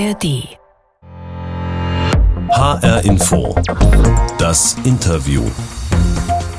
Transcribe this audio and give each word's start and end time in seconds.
ARD. 0.00 0.56
HR 2.48 3.04
Info. 3.04 3.54
Das 4.38 4.74
Interview. 4.84 5.42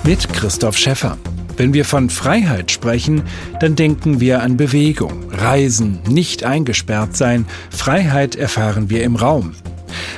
Mit 0.04 0.32
Christoph 0.32 0.78
Schäffer. 0.78 1.18
Wenn 1.58 1.74
wir 1.74 1.84
von 1.84 2.12
Freiheit 2.12 2.70
sprechen, 2.70 3.24
dann 3.60 3.76
denken 3.76 4.20
wir 4.20 4.44
an 4.44 4.58
Bewegung, 4.58 5.32
Reisen, 5.32 6.02
nicht 6.08 6.44
eingesperrt 6.44 7.18
sein. 7.18 7.48
Freiheit 7.72 8.36
erfahren 8.36 8.92
wir 8.92 9.04
im 9.04 9.16
Raum. 9.16 9.56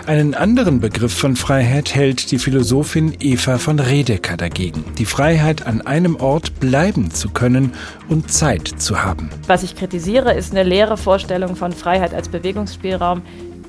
Einen 0.05 0.33
anderen 0.33 0.79
Begriff 0.79 1.13
von 1.13 1.35
Freiheit 1.35 1.93
hält 1.95 2.31
die 2.31 2.37
Philosophin 2.37 3.15
Eva 3.19 3.57
von 3.57 3.79
Redeker 3.79 4.37
dagegen. 4.37 4.83
Die 4.97 5.05
Freiheit, 5.05 5.65
an 5.65 5.81
einem 5.81 6.15
Ort 6.17 6.59
bleiben 6.59 7.11
zu 7.11 7.29
können 7.29 7.73
und 8.09 8.31
Zeit 8.31 8.67
zu 8.67 9.03
haben. 9.03 9.29
Was 9.47 9.63
ich 9.63 9.75
kritisiere, 9.75 10.33
ist 10.33 10.51
eine 10.51 10.63
leere 10.63 10.97
Vorstellung 10.97 11.55
von 11.55 11.71
Freiheit 11.71 12.13
als 12.13 12.29
Bewegungsspielraum, 12.29 13.21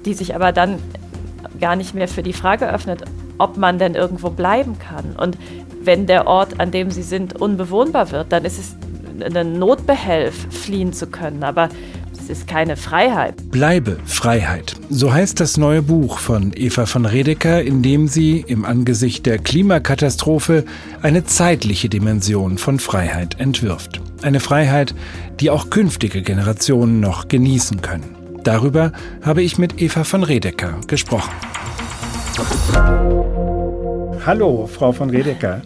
die 0.05 0.15
sich 0.15 0.35
aber 0.35 0.53
dann 0.53 0.79
gar 1.61 1.77
nicht 1.77 1.95
mehr 1.95 2.09
für 2.09 2.23
die 2.23 2.33
Frage 2.33 2.71
öffnet, 2.71 3.05
ob 3.39 3.57
man 3.57 3.79
denn 3.79 3.95
irgendwo 3.95 4.31
bleiben 4.31 4.79
kann. 4.79 5.17
Und 5.17 5.39
wenn 5.83 6.07
der 6.07 6.27
Ort, 6.27 6.61
an 6.61 6.71
dem 6.71 6.91
sie 6.91 7.03
sind, 7.03 7.41
unbewohnbar 7.41 8.11
wird, 8.11 8.33
dann 8.33 8.45
ist 8.45 8.59
es 8.59 8.77
ein 9.23 9.59
Notbehelf, 9.59 10.35
fliehen 10.51 10.93
zu 10.93 11.07
können. 11.07 11.45
Aber 11.45 11.69
es 12.25 12.31
ist 12.31 12.49
keine 12.49 12.77
Freiheit. 12.79 13.51
Bleibe 13.51 13.99
Freiheit. 14.07 14.77
So 14.89 15.13
heißt 15.13 15.41
das 15.41 15.59
neue 15.59 15.83
Buch 15.83 16.17
von 16.19 16.53
Eva 16.57 16.87
von 16.87 17.05
Redeker, 17.05 17.63
in 17.63 17.83
dem 17.83 18.09
sie 18.09 18.43
im 18.47 18.65
Angesicht 18.65 19.27
der 19.27 19.37
Klimakatastrophe 19.37 20.65
eine 21.03 21.25
zeitliche 21.27 21.91
Dimension 21.91 22.57
von 22.57 22.79
Freiheit 22.79 23.39
entwirft. 23.41 24.01
Eine 24.23 24.41
Freiheit, 24.41 24.95
die 25.39 25.51
auch 25.51 25.69
künftige 25.69 26.23
Generationen 26.23 26.99
noch 27.01 27.29
genießen 27.29 27.83
können. 27.83 28.17
Darüber 28.43 28.93
habe 29.23 29.43
ich 29.43 29.59
mit 29.59 29.83
Eva 29.83 30.05
von 30.05 30.23
Redeker 30.23 30.81
gesprochen. 30.87 31.33
Hallo, 34.25 34.67
Frau 34.67 34.93
von 34.93 35.11
Redeker. 35.11 35.61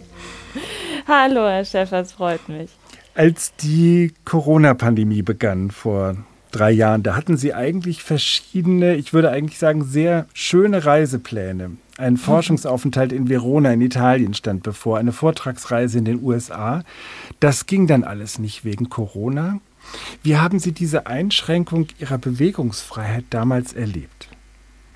Hallo, 1.07 1.47
Herr 1.47 1.63
Schäfer, 1.63 2.01
es 2.01 2.11
freut 2.11 2.49
mich. 2.49 2.69
Als 3.15 3.53
die 3.55 4.13
Corona-Pandemie 4.25 5.21
begann 5.21 5.71
vor 5.71 6.15
drei 6.51 6.71
Jahren, 6.71 7.03
da 7.03 7.15
hatten 7.15 7.37
Sie 7.37 7.53
eigentlich 7.53 8.03
verschiedene, 8.03 8.95
ich 8.95 9.13
würde 9.13 9.31
eigentlich 9.31 9.59
sagen, 9.59 9.83
sehr 9.83 10.25
schöne 10.33 10.85
Reisepläne. 10.85 11.71
Ein 11.97 12.17
Forschungsaufenthalt 12.17 13.11
in 13.11 13.27
Verona 13.27 13.73
in 13.73 13.81
Italien 13.81 14.33
stand 14.33 14.63
bevor, 14.63 14.97
eine 14.97 15.11
Vortragsreise 15.11 15.97
in 15.97 16.05
den 16.05 16.23
USA. 16.23 16.83
Das 17.39 17.65
ging 17.65 17.87
dann 17.87 18.03
alles 18.03 18.39
nicht 18.39 18.63
wegen 18.63 18.89
Corona. 18.89 19.59
Wie 20.23 20.37
haben 20.37 20.59
Sie 20.59 20.71
diese 20.71 21.07
Einschränkung 21.07 21.87
Ihrer 21.99 22.17
Bewegungsfreiheit 22.17 23.25
damals 23.29 23.73
erlebt? 23.73 24.29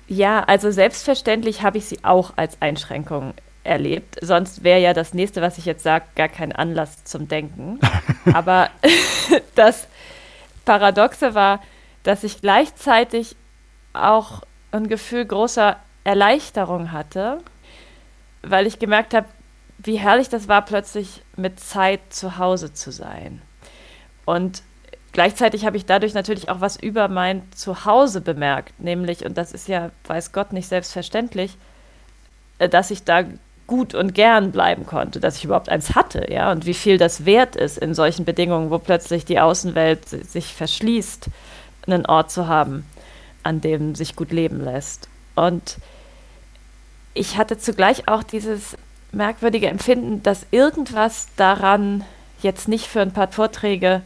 Ja, 0.06 0.44
also 0.44 0.70
selbstverständlich 0.70 1.62
habe 1.62 1.78
ich 1.78 1.86
sie 1.86 2.04
auch 2.04 2.34
als 2.36 2.60
Einschränkung 2.60 3.34
erlebt. 3.64 4.18
Sonst 4.20 4.62
wäre 4.62 4.80
ja 4.80 4.92
das 4.92 5.14
nächste, 5.14 5.40
was 5.40 5.58
ich 5.58 5.64
jetzt 5.64 5.82
sage, 5.82 6.04
gar 6.14 6.28
kein 6.28 6.52
Anlass 6.52 7.04
zum 7.04 7.26
Denken. 7.28 7.80
Aber 8.32 8.70
das 9.54 9.88
Paradoxe 10.64 11.34
war, 11.34 11.60
dass 12.02 12.24
ich 12.24 12.40
gleichzeitig 12.40 13.36
auch 13.92 14.42
ein 14.72 14.88
Gefühl 14.88 15.24
großer 15.24 15.76
Erleichterung 16.04 16.92
hatte, 16.92 17.40
weil 18.42 18.66
ich 18.66 18.78
gemerkt 18.78 19.14
habe, 19.14 19.26
wie 19.78 19.98
herrlich 19.98 20.28
das 20.28 20.48
war, 20.48 20.64
plötzlich 20.64 21.22
mit 21.36 21.60
Zeit 21.60 22.00
zu 22.10 22.38
Hause 22.38 22.72
zu 22.72 22.90
sein. 22.90 23.42
Und 24.24 24.62
gleichzeitig 25.12 25.66
habe 25.66 25.76
ich 25.76 25.86
dadurch 25.86 26.14
natürlich 26.14 26.48
auch 26.48 26.60
was 26.60 26.76
über 26.76 27.08
mein 27.08 27.50
Zuhause 27.52 28.20
bemerkt, 28.20 28.78
nämlich, 28.80 29.24
und 29.24 29.36
das 29.36 29.52
ist 29.52 29.68
ja, 29.68 29.90
weiß 30.06 30.32
Gott, 30.32 30.52
nicht 30.52 30.68
selbstverständlich, 30.68 31.56
äh, 32.58 32.68
dass 32.68 32.90
ich 32.90 33.04
da 33.04 33.24
gut 33.66 33.94
und 33.94 34.14
gern 34.14 34.52
bleiben 34.52 34.84
konnte, 34.86 35.20
dass 35.20 35.36
ich 35.36 35.44
überhaupt 35.44 35.68
eins 35.68 35.94
hatte, 35.94 36.30
ja, 36.30 36.52
und 36.52 36.66
wie 36.66 36.74
viel 36.74 36.98
das 36.98 37.24
wert 37.24 37.56
ist 37.56 37.78
in 37.78 37.94
solchen 37.94 38.24
Bedingungen, 38.24 38.70
wo 38.70 38.78
plötzlich 38.78 39.24
die 39.24 39.40
Außenwelt 39.40 40.08
sich 40.08 40.54
verschließt, 40.54 41.28
einen 41.86 42.06
Ort 42.06 42.30
zu 42.30 42.46
haben, 42.46 42.84
an 43.42 43.60
dem 43.60 43.94
sich 43.94 44.16
gut 44.16 44.32
leben 44.32 44.62
lässt. 44.62 45.08
Und 45.34 45.78
ich 47.14 47.36
hatte 47.38 47.58
zugleich 47.58 48.08
auch 48.08 48.22
dieses 48.22 48.76
merkwürdige 49.12 49.68
Empfinden, 49.68 50.22
dass 50.22 50.46
irgendwas 50.50 51.28
daran, 51.36 52.04
jetzt 52.42 52.68
nicht 52.68 52.86
für 52.86 53.00
ein 53.00 53.12
paar 53.12 53.28
Vorträge 53.28 54.02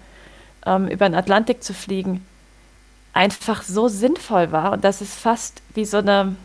ähm, 0.66 0.86
über 0.86 1.08
den 1.08 1.14
Atlantik 1.14 1.62
zu 1.62 1.74
fliegen, 1.74 2.24
einfach 3.12 3.62
so 3.62 3.88
sinnvoll 3.88 4.52
war 4.52 4.72
und 4.72 4.84
dass 4.84 5.00
es 5.00 5.14
fast 5.14 5.62
wie 5.74 5.84
so 5.84 5.96
eine 5.96 6.36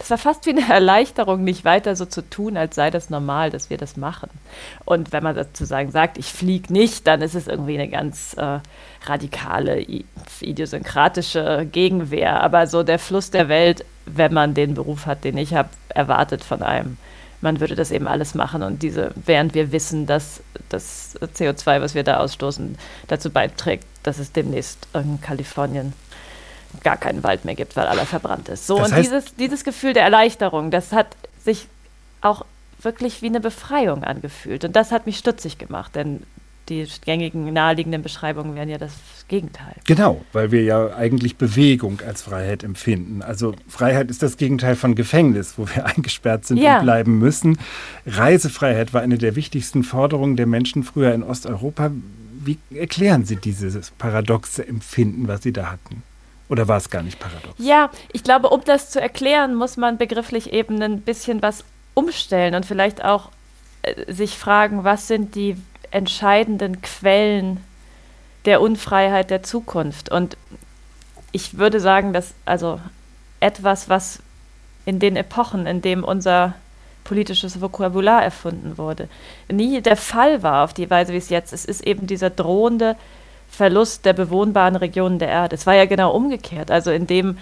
es 0.00 0.10
war 0.10 0.18
fast 0.18 0.46
wie 0.46 0.50
eine 0.50 0.68
Erleichterung, 0.68 1.44
nicht 1.44 1.64
weiter 1.64 1.94
so 1.96 2.06
zu 2.06 2.22
tun, 2.28 2.56
als 2.56 2.74
sei 2.74 2.90
das 2.90 3.10
normal, 3.10 3.50
dass 3.50 3.70
wir 3.70 3.76
das 3.76 3.96
machen. 3.96 4.30
Und 4.84 5.12
wenn 5.12 5.22
man 5.22 5.34
sozusagen 5.34 5.90
sagt, 5.90 6.18
ich 6.18 6.32
fliege 6.32 6.72
nicht, 6.72 7.06
dann 7.06 7.22
ist 7.22 7.34
es 7.34 7.46
irgendwie 7.46 7.74
eine 7.74 7.88
ganz 7.88 8.34
äh, 8.34 8.60
radikale, 9.04 9.84
idiosynkratische 10.40 11.68
Gegenwehr. 11.70 12.42
Aber 12.42 12.66
so 12.66 12.82
der 12.82 12.98
Fluss 12.98 13.30
der 13.30 13.48
Welt, 13.48 13.84
wenn 14.06 14.32
man 14.32 14.54
den 14.54 14.74
Beruf 14.74 15.06
hat, 15.06 15.24
den 15.24 15.36
ich 15.36 15.54
habe, 15.54 15.68
erwartet 15.88 16.42
von 16.42 16.62
einem, 16.62 16.96
man 17.42 17.60
würde 17.60 17.74
das 17.74 17.90
eben 17.90 18.08
alles 18.08 18.34
machen. 18.34 18.62
Und 18.62 18.82
diese, 18.82 19.12
während 19.14 19.54
wir 19.54 19.72
wissen, 19.72 20.06
dass 20.06 20.42
das 20.68 21.18
CO2, 21.20 21.82
was 21.82 21.94
wir 21.94 22.04
da 22.04 22.18
ausstoßen, 22.18 22.78
dazu 23.08 23.30
beiträgt, 23.30 23.84
dass 24.04 24.18
es 24.18 24.32
demnächst 24.32 24.86
in 24.94 25.20
Kalifornien 25.20 25.92
gar 26.82 26.96
keinen 26.96 27.22
Wald 27.22 27.44
mehr 27.44 27.54
gibt, 27.54 27.76
weil 27.76 27.86
aller 27.86 28.06
verbrannt 28.06 28.48
ist. 28.48 28.66
So, 28.66 28.78
das 28.78 28.90
und 28.90 28.98
dieses, 28.98 29.34
dieses 29.36 29.64
Gefühl 29.64 29.92
der 29.92 30.04
Erleichterung, 30.04 30.70
das 30.70 30.92
hat 30.92 31.08
sich 31.44 31.66
auch 32.20 32.44
wirklich 32.80 33.22
wie 33.22 33.26
eine 33.26 33.40
Befreiung 33.40 34.04
angefühlt. 34.04 34.64
Und 34.64 34.74
das 34.74 34.90
hat 34.92 35.06
mich 35.06 35.18
stutzig 35.18 35.58
gemacht, 35.58 35.94
denn 35.94 36.22
die 36.68 36.86
gängigen, 37.04 37.52
naheliegenden 37.52 38.02
Beschreibungen 38.02 38.54
wären 38.54 38.68
ja 38.68 38.78
das 38.78 38.92
Gegenteil. 39.28 39.74
Genau, 39.86 40.24
weil 40.32 40.52
wir 40.52 40.62
ja 40.62 40.94
eigentlich 40.94 41.36
Bewegung 41.36 42.00
als 42.06 42.22
Freiheit 42.22 42.62
empfinden. 42.62 43.22
Also 43.22 43.54
Freiheit 43.68 44.10
ist 44.10 44.22
das 44.22 44.36
Gegenteil 44.36 44.76
von 44.76 44.94
Gefängnis, 44.94 45.54
wo 45.56 45.68
wir 45.68 45.86
eingesperrt 45.96 46.46
sind 46.46 46.58
ja. 46.58 46.78
und 46.78 46.84
bleiben 46.84 47.18
müssen. 47.18 47.58
Reisefreiheit 48.06 48.94
war 48.94 49.02
eine 49.02 49.18
der 49.18 49.34
wichtigsten 49.36 49.82
Forderungen 49.82 50.36
der 50.36 50.46
Menschen 50.46 50.84
früher 50.84 51.12
in 51.14 51.22
Osteuropa. 51.22 51.90
Wie 52.44 52.58
erklären 52.74 53.24
Sie 53.24 53.36
dieses 53.36 53.90
paradoxe 53.92 54.66
Empfinden, 54.66 55.28
was 55.28 55.42
Sie 55.42 55.52
da 55.52 55.70
hatten? 55.70 56.02
Oder 56.52 56.68
war 56.68 56.76
es 56.76 56.90
gar 56.90 57.02
nicht 57.02 57.18
paradox? 57.18 57.54
Ja, 57.56 57.90
ich 58.12 58.22
glaube, 58.22 58.50
um 58.50 58.62
das 58.62 58.90
zu 58.90 59.00
erklären, 59.00 59.54
muss 59.54 59.78
man 59.78 59.96
begrifflich 59.96 60.52
eben 60.52 60.82
ein 60.82 61.00
bisschen 61.00 61.40
was 61.40 61.64
umstellen 61.94 62.54
und 62.54 62.66
vielleicht 62.66 63.02
auch 63.02 63.30
äh, 63.80 64.12
sich 64.12 64.36
fragen, 64.36 64.84
was 64.84 65.08
sind 65.08 65.34
die 65.34 65.56
entscheidenden 65.90 66.82
Quellen 66.82 67.64
der 68.44 68.60
Unfreiheit 68.60 69.30
der 69.30 69.42
Zukunft. 69.42 70.10
Und 70.10 70.36
ich 71.32 71.56
würde 71.56 71.80
sagen, 71.80 72.12
dass 72.12 72.34
also 72.44 72.80
etwas, 73.40 73.88
was 73.88 74.18
in 74.84 74.98
den 74.98 75.16
Epochen, 75.16 75.66
in 75.66 75.80
dem 75.80 76.04
unser 76.04 76.54
politisches 77.04 77.62
Vokabular 77.62 78.22
erfunden 78.22 78.76
wurde, 78.76 79.08
nie 79.50 79.80
der 79.80 79.96
Fall 79.96 80.42
war 80.42 80.64
auf 80.64 80.74
die 80.74 80.90
Weise, 80.90 81.14
wie 81.14 81.16
es 81.16 81.30
jetzt 81.30 81.54
ist, 81.54 81.64
ist 81.64 81.86
eben 81.86 82.06
dieser 82.06 82.28
drohende 82.28 82.94
Verlust 83.52 84.06
der 84.06 84.14
bewohnbaren 84.14 84.76
Regionen 84.76 85.18
der 85.18 85.28
Erde. 85.28 85.54
Es 85.54 85.66
war 85.66 85.74
ja 85.74 85.84
genau 85.84 86.12
umgekehrt. 86.12 86.70
Also 86.70 86.90
in 86.90 87.06
dem 87.06 87.36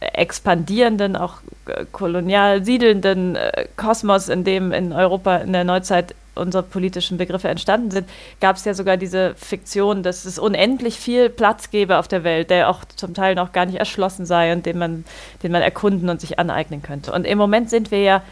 expandierenden, 0.00 1.16
auch 1.16 1.34
äh, 1.66 1.84
kolonial 1.90 2.64
siedelnden 2.64 3.36
äh, 3.36 3.66
Kosmos, 3.76 4.28
in 4.28 4.42
dem 4.42 4.72
in 4.72 4.92
Europa 4.92 5.36
in 5.36 5.52
der 5.52 5.64
Neuzeit 5.64 6.14
unsere 6.34 6.64
politischen 6.64 7.16
Begriffe 7.16 7.48
entstanden 7.48 7.92
sind, 7.92 8.08
gab 8.40 8.56
es 8.56 8.64
ja 8.64 8.74
sogar 8.74 8.96
diese 8.98 9.34
Fiktion, 9.36 10.02
dass 10.02 10.26
es 10.26 10.38
unendlich 10.38 10.96
viel 10.96 11.30
Platz 11.30 11.70
gäbe 11.70 11.96
auf 11.96 12.08
der 12.08 12.24
Welt, 12.24 12.50
der 12.50 12.68
auch 12.68 12.84
zum 12.84 13.14
Teil 13.14 13.36
noch 13.36 13.52
gar 13.52 13.64
nicht 13.64 13.78
erschlossen 13.78 14.26
sei 14.26 14.52
und 14.52 14.66
den 14.66 14.76
man, 14.76 15.04
den 15.42 15.52
man 15.52 15.62
erkunden 15.62 16.10
und 16.10 16.20
sich 16.20 16.38
aneignen 16.38 16.82
könnte. 16.82 17.12
Und 17.12 17.24
im 17.24 17.38
Moment 17.38 17.70
sind 17.70 17.90
wir 17.90 18.02
ja 18.02 18.22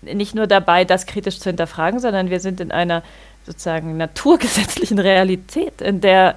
nicht 0.00 0.34
nur 0.34 0.46
dabei, 0.46 0.84
das 0.84 1.04
kritisch 1.04 1.38
zu 1.38 1.50
hinterfragen, 1.50 2.00
sondern 2.00 2.30
wir 2.30 2.40
sind 2.40 2.60
in 2.60 2.70
einer 2.70 3.02
sozusagen 3.46 3.96
naturgesetzlichen 3.96 4.98
Realität, 4.98 5.80
in 5.80 6.00
der 6.00 6.36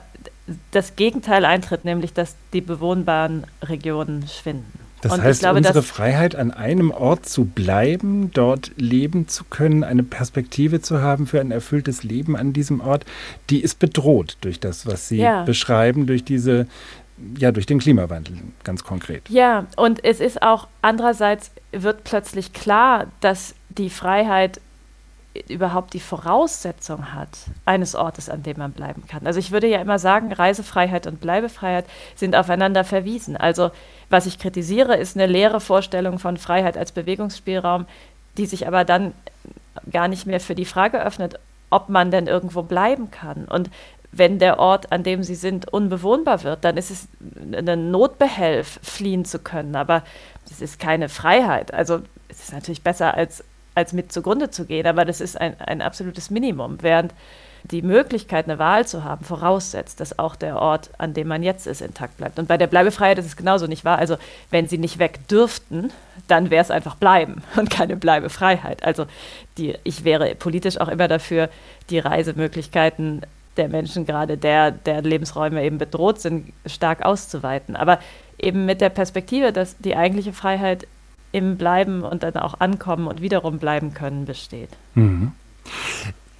das 0.71 0.95
Gegenteil 0.95 1.45
eintritt, 1.45 1.85
nämlich 1.85 2.13
dass 2.13 2.35
die 2.53 2.61
bewohnbaren 2.61 3.45
Regionen 3.63 4.27
schwinden. 4.27 4.87
Das 5.01 5.13
und 5.13 5.21
heißt, 5.21 5.41
glaube, 5.41 5.57
unsere 5.57 5.83
Freiheit, 5.83 6.35
an 6.35 6.51
einem 6.51 6.89
Ort 6.89 7.27
zu 7.27 7.45
bleiben, 7.45 8.31
dort 8.33 8.71
leben 8.77 9.27
zu 9.27 9.43
können, 9.43 9.83
eine 9.83 10.03
Perspektive 10.03 10.81
zu 10.81 11.01
haben 11.01 11.27
für 11.27 11.39
ein 11.39 11.51
erfülltes 11.51 12.03
Leben 12.03 12.35
an 12.35 12.51
diesem 12.51 12.81
Ort, 12.81 13.05
die 13.49 13.61
ist 13.61 13.77
bedroht 13.77 14.37
durch 14.41 14.59
das, 14.59 14.87
was 14.87 15.07
Sie 15.07 15.17
ja. 15.17 15.43
beschreiben, 15.43 16.07
durch 16.07 16.23
diese, 16.23 16.65
ja, 17.37 17.51
durch 17.51 17.67
den 17.67 17.77
Klimawandel 17.77 18.37
ganz 18.63 18.83
konkret. 18.83 19.29
Ja, 19.29 19.67
und 19.75 20.03
es 20.03 20.19
ist 20.19 20.41
auch 20.41 20.67
andererseits 20.81 21.51
wird 21.71 22.03
plötzlich 22.03 22.53
klar, 22.53 23.07
dass 23.21 23.53
die 23.69 23.91
Freiheit 23.91 24.59
überhaupt 25.47 25.93
die 25.93 25.99
Voraussetzung 25.99 27.13
hat 27.13 27.29
eines 27.65 27.95
Ortes, 27.95 28.29
an 28.29 28.43
dem 28.43 28.57
man 28.57 28.71
bleiben 28.71 29.05
kann. 29.07 29.25
Also 29.27 29.39
ich 29.39 29.51
würde 29.51 29.67
ja 29.67 29.79
immer 29.79 29.99
sagen, 29.99 30.31
Reisefreiheit 30.31 31.07
und 31.07 31.19
Bleibefreiheit 31.19 31.85
sind 32.15 32.35
aufeinander 32.35 32.83
verwiesen. 32.83 33.37
Also 33.37 33.71
was 34.09 34.25
ich 34.25 34.39
kritisiere, 34.39 34.95
ist 34.97 35.15
eine 35.15 35.27
leere 35.27 35.59
Vorstellung 35.59 36.19
von 36.19 36.37
Freiheit 36.37 36.77
als 36.77 36.91
Bewegungsspielraum, 36.91 37.85
die 38.37 38.45
sich 38.45 38.67
aber 38.67 38.85
dann 38.85 39.13
gar 39.91 40.07
nicht 40.07 40.25
mehr 40.25 40.39
für 40.39 40.55
die 40.55 40.65
Frage 40.65 41.03
öffnet, 41.03 41.39
ob 41.69 41.89
man 41.89 42.11
denn 42.11 42.27
irgendwo 42.27 42.63
bleiben 42.63 43.11
kann. 43.11 43.45
Und 43.45 43.69
wenn 44.11 44.39
der 44.39 44.59
Ort, 44.59 44.91
an 44.91 45.03
dem 45.03 45.23
sie 45.23 45.35
sind, 45.35 45.71
unbewohnbar 45.71 46.43
wird, 46.43 46.63
dann 46.63 46.77
ist 46.77 46.91
es 46.91 47.07
ein 47.53 47.91
Notbehelf, 47.91 48.79
fliehen 48.81 49.25
zu 49.25 49.39
können. 49.39 49.75
Aber 49.75 50.03
es 50.49 50.61
ist 50.61 50.79
keine 50.79 51.09
Freiheit. 51.09 51.73
Also 51.73 51.99
es 52.29 52.39
ist 52.39 52.53
natürlich 52.53 52.81
besser, 52.81 53.13
als, 53.13 53.43
als 53.77 53.93
mit 53.93 54.11
zugrunde 54.11 54.49
zu 54.49 54.65
gehen, 54.65 54.87
aber 54.87 55.05
das 55.05 55.21
ist 55.21 55.39
ein, 55.39 55.59
ein 55.61 55.83
absolutes 55.83 56.31
Minimum. 56.31 56.79
Während 56.81 57.13
die 57.63 57.83
Möglichkeit, 57.83 58.45
eine 58.45 58.57
Wahl 58.57 58.87
zu 58.87 59.03
haben, 59.03 59.23
voraussetzt, 59.23 59.99
dass 59.99 60.17
auch 60.17 60.35
der 60.35 60.59
Ort, 60.59 60.89
an 60.97 61.13
dem 61.13 61.27
man 61.27 61.43
jetzt 61.43 61.67
ist, 61.67 61.81
intakt 61.81 62.17
bleibt. 62.17 62.39
Und 62.39 62.47
bei 62.47 62.57
der 62.57 62.65
Bleibefreiheit 62.67 63.19
ist 63.19 63.25
es 63.27 63.35
genauso 63.35 63.67
nicht 63.67 63.85
wahr. 63.85 63.99
Also 63.99 64.17
wenn 64.49 64.67
sie 64.67 64.79
nicht 64.79 64.97
weg 64.97 65.27
dürften, 65.27 65.91
dann 66.27 66.49
wäre 66.49 66.63
es 66.63 66.71
einfach 66.71 66.95
bleiben 66.95 67.43
und 67.55 67.69
keine 67.69 67.97
Bleibefreiheit. 67.97 68.83
Also 68.83 69.05
die, 69.57 69.75
ich 69.83 70.03
wäre 70.03 70.33
politisch 70.33 70.79
auch 70.79 70.87
immer 70.87 71.07
dafür, 71.07 71.49
die 71.91 71.99
Reisemöglichkeiten 71.99 73.21
der 73.57 73.69
Menschen, 73.69 74.05
gerade 74.05 74.37
der, 74.37 74.71
der 74.71 75.03
Lebensräume 75.03 75.63
eben 75.63 75.77
bedroht 75.77 76.19
sind, 76.19 76.51
stark 76.65 77.03
auszuweiten. 77.03 77.75
Aber 77.75 77.99
eben 78.39 78.65
mit 78.65 78.81
der 78.81 78.89
Perspektive, 78.89 79.51
dass 79.51 79.77
die 79.77 79.95
eigentliche 79.95 80.33
Freiheit 80.33 80.87
im 81.31 81.57
Bleiben 81.57 82.03
und 82.03 82.23
dann 82.23 82.35
auch 82.37 82.59
ankommen 82.59 83.07
und 83.07 83.21
wiederum 83.21 83.59
bleiben 83.59 83.93
können 83.93 84.25
besteht. 84.25 84.69
Mhm. 84.95 85.31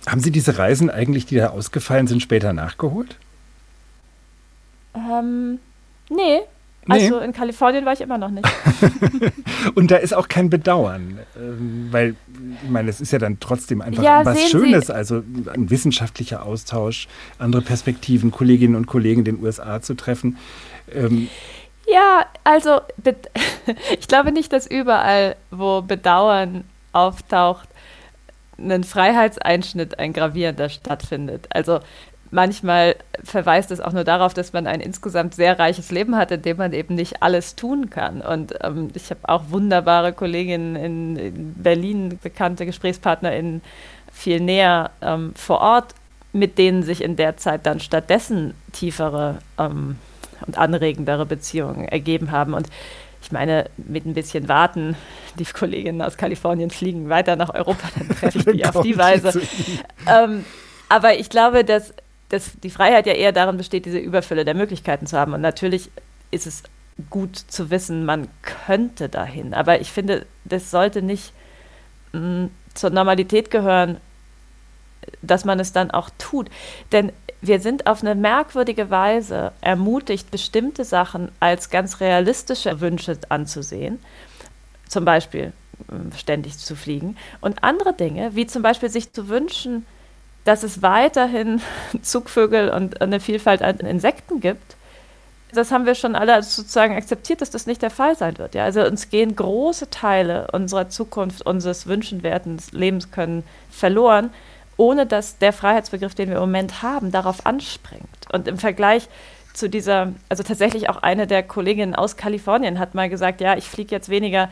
Haben 0.08 0.22
Sie 0.22 0.32
diese 0.32 0.58
Reisen 0.58 0.90
eigentlich, 0.90 1.26
die 1.26 1.36
da 1.36 1.50
ausgefallen 1.50 2.08
sind, 2.08 2.22
später 2.22 2.54
nachgeholt? 2.54 3.18
Ähm, 4.96 5.60
nee, 6.10 6.42
also 6.90 7.20
in 7.20 7.34
Kalifornien 7.34 7.86
war 7.86 7.94
ich 7.94 8.02
immer 8.02 8.18
noch 8.18 8.32
nicht. 8.32 8.48
und 9.76 9.92
da 9.92 9.98
ist 9.98 10.14
auch 10.14 10.28
kein 10.28 10.50
Bedauern, 10.50 11.20
ähm, 11.38 11.88
weil 11.92 12.16
ich 12.64 12.70
meine, 12.70 12.90
es 12.90 13.02
ist 13.02 13.12
ja 13.12 13.20
dann 13.20 13.40
trotzdem 13.40 13.82
einfach 13.82 14.04
ja, 14.04 14.24
was 14.26 14.50
Schönes, 14.50 14.88
Sie. 14.88 14.94
also 14.94 15.24
ein 15.54 15.70
wissenschaftlicher 15.70 16.44
Austausch, 16.44 17.08
andere 17.40 17.62
Perspektiven, 17.62 18.32
Kolleginnen 18.32 18.76
und 18.76 18.88
Kollegen 18.88 19.20
in 19.20 19.26
den 19.26 19.44
USA 19.44 19.82
zu 19.82 19.96
treffen. 19.96 20.38
Ähm, 20.92 21.28
ja, 21.88 22.26
also 22.44 22.82
ich 24.00 24.08
glaube 24.08 24.32
nicht, 24.32 24.52
dass 24.54 24.68
überall, 24.68 25.36
wo 25.52 25.82
Bedauern 25.82 26.64
auftaucht, 26.94 27.68
ein 28.58 28.84
Freiheitseinschnitt, 28.84 30.00
ein 30.00 30.14
gravierender 30.14 30.70
stattfindet. 30.70 31.48
Also 31.52 31.80
manchmal 32.32 32.96
verweist 33.24 33.72
es 33.72 33.80
auch 33.80 33.94
nur 33.94 34.04
darauf, 34.04 34.34
dass 34.34 34.54
man 34.54 34.68
ein 34.68 34.82
insgesamt 34.82 35.36
sehr 35.36 35.60
reiches 35.60 35.92
Leben 35.92 36.16
hat, 36.16 36.32
in 36.32 36.42
dem 36.42 36.58
man 36.58 36.74
eben 36.74 36.96
nicht 36.96 37.22
alles 37.24 37.56
tun 37.56 37.90
kann. 37.90 38.22
Und 38.22 38.56
ähm, 38.62 38.90
ich 38.94 39.10
habe 39.10 39.22
auch 39.24 39.50
wunderbare 39.50 40.14
Kolleginnen 40.14 40.76
in, 40.76 41.16
in, 41.16 41.54
Berlin, 41.54 42.20
bekannte 42.22 42.66
GesprächspartnerInnen 42.66 43.62
viel 44.12 44.40
näher 44.40 44.92
ähm, 45.02 45.34
vor 45.36 45.62
Ort, 45.62 45.94
mit 46.34 46.58
denen 46.58 46.84
sich 46.84 47.04
in 47.04 47.16
der 47.16 47.38
Zeit 47.38 47.66
dann 47.66 47.80
stattdessen 47.80 48.54
tiefere 48.74 49.40
ähm, 49.58 49.98
und 50.46 50.58
anregendere 50.58 51.26
Beziehungen 51.26 51.88
ergeben 51.88 52.32
haben. 52.32 52.54
Und 52.54 52.68
ich 53.22 53.32
meine, 53.32 53.70
mit 53.78 54.06
ein 54.06 54.14
bisschen 54.14 54.48
Warten, 54.48 54.96
die 55.38 55.46
Kolleginnen 55.46 56.02
aus 56.02 56.18
Kalifornien 56.18 56.70
fliegen 56.70 57.10
weiter 57.10 57.36
nach 57.36 57.54
Europa, 57.54 57.88
dann 57.98 58.10
treffe 58.20 58.38
ich 58.38 58.46
die 58.46 58.66
auf 58.66 58.82
die 58.82 58.98
Weise. 58.98 59.42
Ähm, 60.08 60.46
aber 60.90 61.20
ich 61.20 61.30
glaube, 61.30 61.64
dass 61.64 61.94
dass 62.30 62.52
die 62.62 62.70
Freiheit 62.70 63.06
ja 63.08 63.14
eher 63.14 63.32
darin 63.32 63.58
besteht, 63.58 63.86
diese 63.86 64.00
Überfülle 64.00 64.46
der 64.46 64.54
Möglichkeiten 64.54 65.08
zu 65.08 65.18
haben. 65.18 65.34
Und 65.34 65.42
natürlich 65.42 65.90
ist 66.32 66.48
es 66.48 66.64
gut 67.10 67.36
zu 67.38 67.70
wissen, 67.70 68.06
man 68.06 68.28
könnte 68.42 69.08
dahin. 69.08 69.54
Aber 69.54 69.80
ich 69.80 69.92
finde, 69.92 70.26
das 70.44 70.72
sollte 70.72 71.02
nicht 71.02 71.32
mh, 72.14 72.20
mm, 72.20 72.52
zur 72.74 72.90
Normalität 72.90 73.50
gehören, 73.50 73.98
dass 75.22 75.46
man 75.46 75.60
es 75.60 75.72
dann 75.72 75.90
auch 75.92 76.10
tut. 76.18 76.50
Denn 76.92 77.14
wir 77.42 77.60
sind 77.60 77.88
auf 77.88 78.02
eine 78.02 78.16
merkwürdige 78.16 78.90
Weise 78.90 79.52
ermutigt, 79.62 80.32
bestimmte 80.32 80.84
Sachen 80.84 81.32
als 81.40 81.70
ganz 81.70 82.00
realistische 82.00 82.82
Wünsche 82.82 83.18
anzusehen. 83.30 84.00
Zum 84.88 85.06
Beispiel 85.06 85.54
mm, 85.88 86.16
ständig 86.18 86.58
zu 86.58 86.76
fliegen. 86.76 87.16
Und 87.42 87.64
andere 87.64 87.94
Dinge, 87.94 88.36
wie 88.36 88.48
zum 88.48 88.62
Beispiel 88.62 88.90
sich 88.90 89.14
zu 89.14 89.30
wünschen, 89.30 89.86
dass 90.46 90.64
es 90.64 90.82
weiterhin 90.82 91.62
Zugvögel 92.02 92.70
und 92.70 93.02
eine 93.02 93.20
Vielfalt 93.20 93.62
an 93.62 93.78
Insekten 93.78 94.40
gibt, 94.40 94.76
das 95.54 95.72
haben 95.72 95.86
wir 95.86 95.96
schon 95.96 96.16
alle 96.16 96.42
sozusagen 96.44 96.96
akzeptiert, 96.96 97.42
dass 97.42 97.50
das 97.50 97.68
nicht 97.68 97.82
der 97.82 97.90
Fall 97.90 98.18
sein 98.18 98.38
wird. 98.38 98.56
Ja? 98.56 98.64
Also 98.66 98.84
uns 98.84 99.10
gehen 99.10 99.36
große 99.36 99.90
Teile 99.90 100.48
unserer 100.52 100.90
Zukunft, 100.90 101.46
unseres 101.46 101.88
wünschenwerten 101.88 102.58
Lebens 102.72 103.12
können 103.12 103.44
verloren, 103.70 104.32
ohne 104.78 105.06
dass 105.06 105.38
der 105.40 105.54
Freiheitsbegriff, 105.54 106.16
den 106.16 106.30
wir 106.30 106.36
im 106.36 106.42
Moment 106.42 106.82
haben, 106.82 107.12
darauf 107.12 107.46
anspringt. 107.46 108.08
Und 108.32 108.48
im 108.48 108.58
Vergleich 108.58 109.10
zu 109.54 109.70
dieser, 109.70 110.14
also 110.30 110.44
tatsächlich 110.44 110.90
auch 110.90 110.98
eine 110.98 111.26
der 111.26 111.44
Kolleginnen 111.44 111.96
aus 111.96 112.16
Kalifornien 112.16 112.80
hat 112.80 112.94
mal 112.94 113.10
gesagt, 113.10 113.42
ja, 113.42 113.58
ich 113.58 113.66
fliege 113.66 113.94
jetzt 113.94 114.10
weniger, 114.10 114.50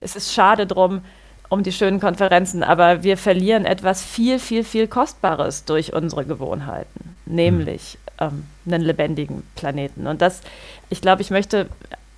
es 0.00 0.16
ist 0.16 0.32
schade 0.32 0.66
drum, 0.66 1.02
um 1.48 1.62
die 1.62 1.72
schönen 1.72 2.00
Konferenzen, 2.00 2.62
aber 2.62 3.02
wir 3.02 3.16
verlieren 3.16 3.66
etwas 3.66 4.02
viel, 4.02 4.38
viel, 4.38 4.64
viel 4.64 4.88
Kostbares 4.88 5.64
durch 5.64 5.92
unsere 5.92 6.24
Gewohnheiten, 6.24 7.16
nämlich 7.26 7.98
ähm, 8.18 8.46
einen 8.66 8.82
lebendigen 8.82 9.42
Planeten. 9.54 10.06
Und 10.06 10.22
das, 10.22 10.40
ich 10.88 11.00
glaube, 11.00 11.22
ich 11.22 11.30
möchte 11.30 11.68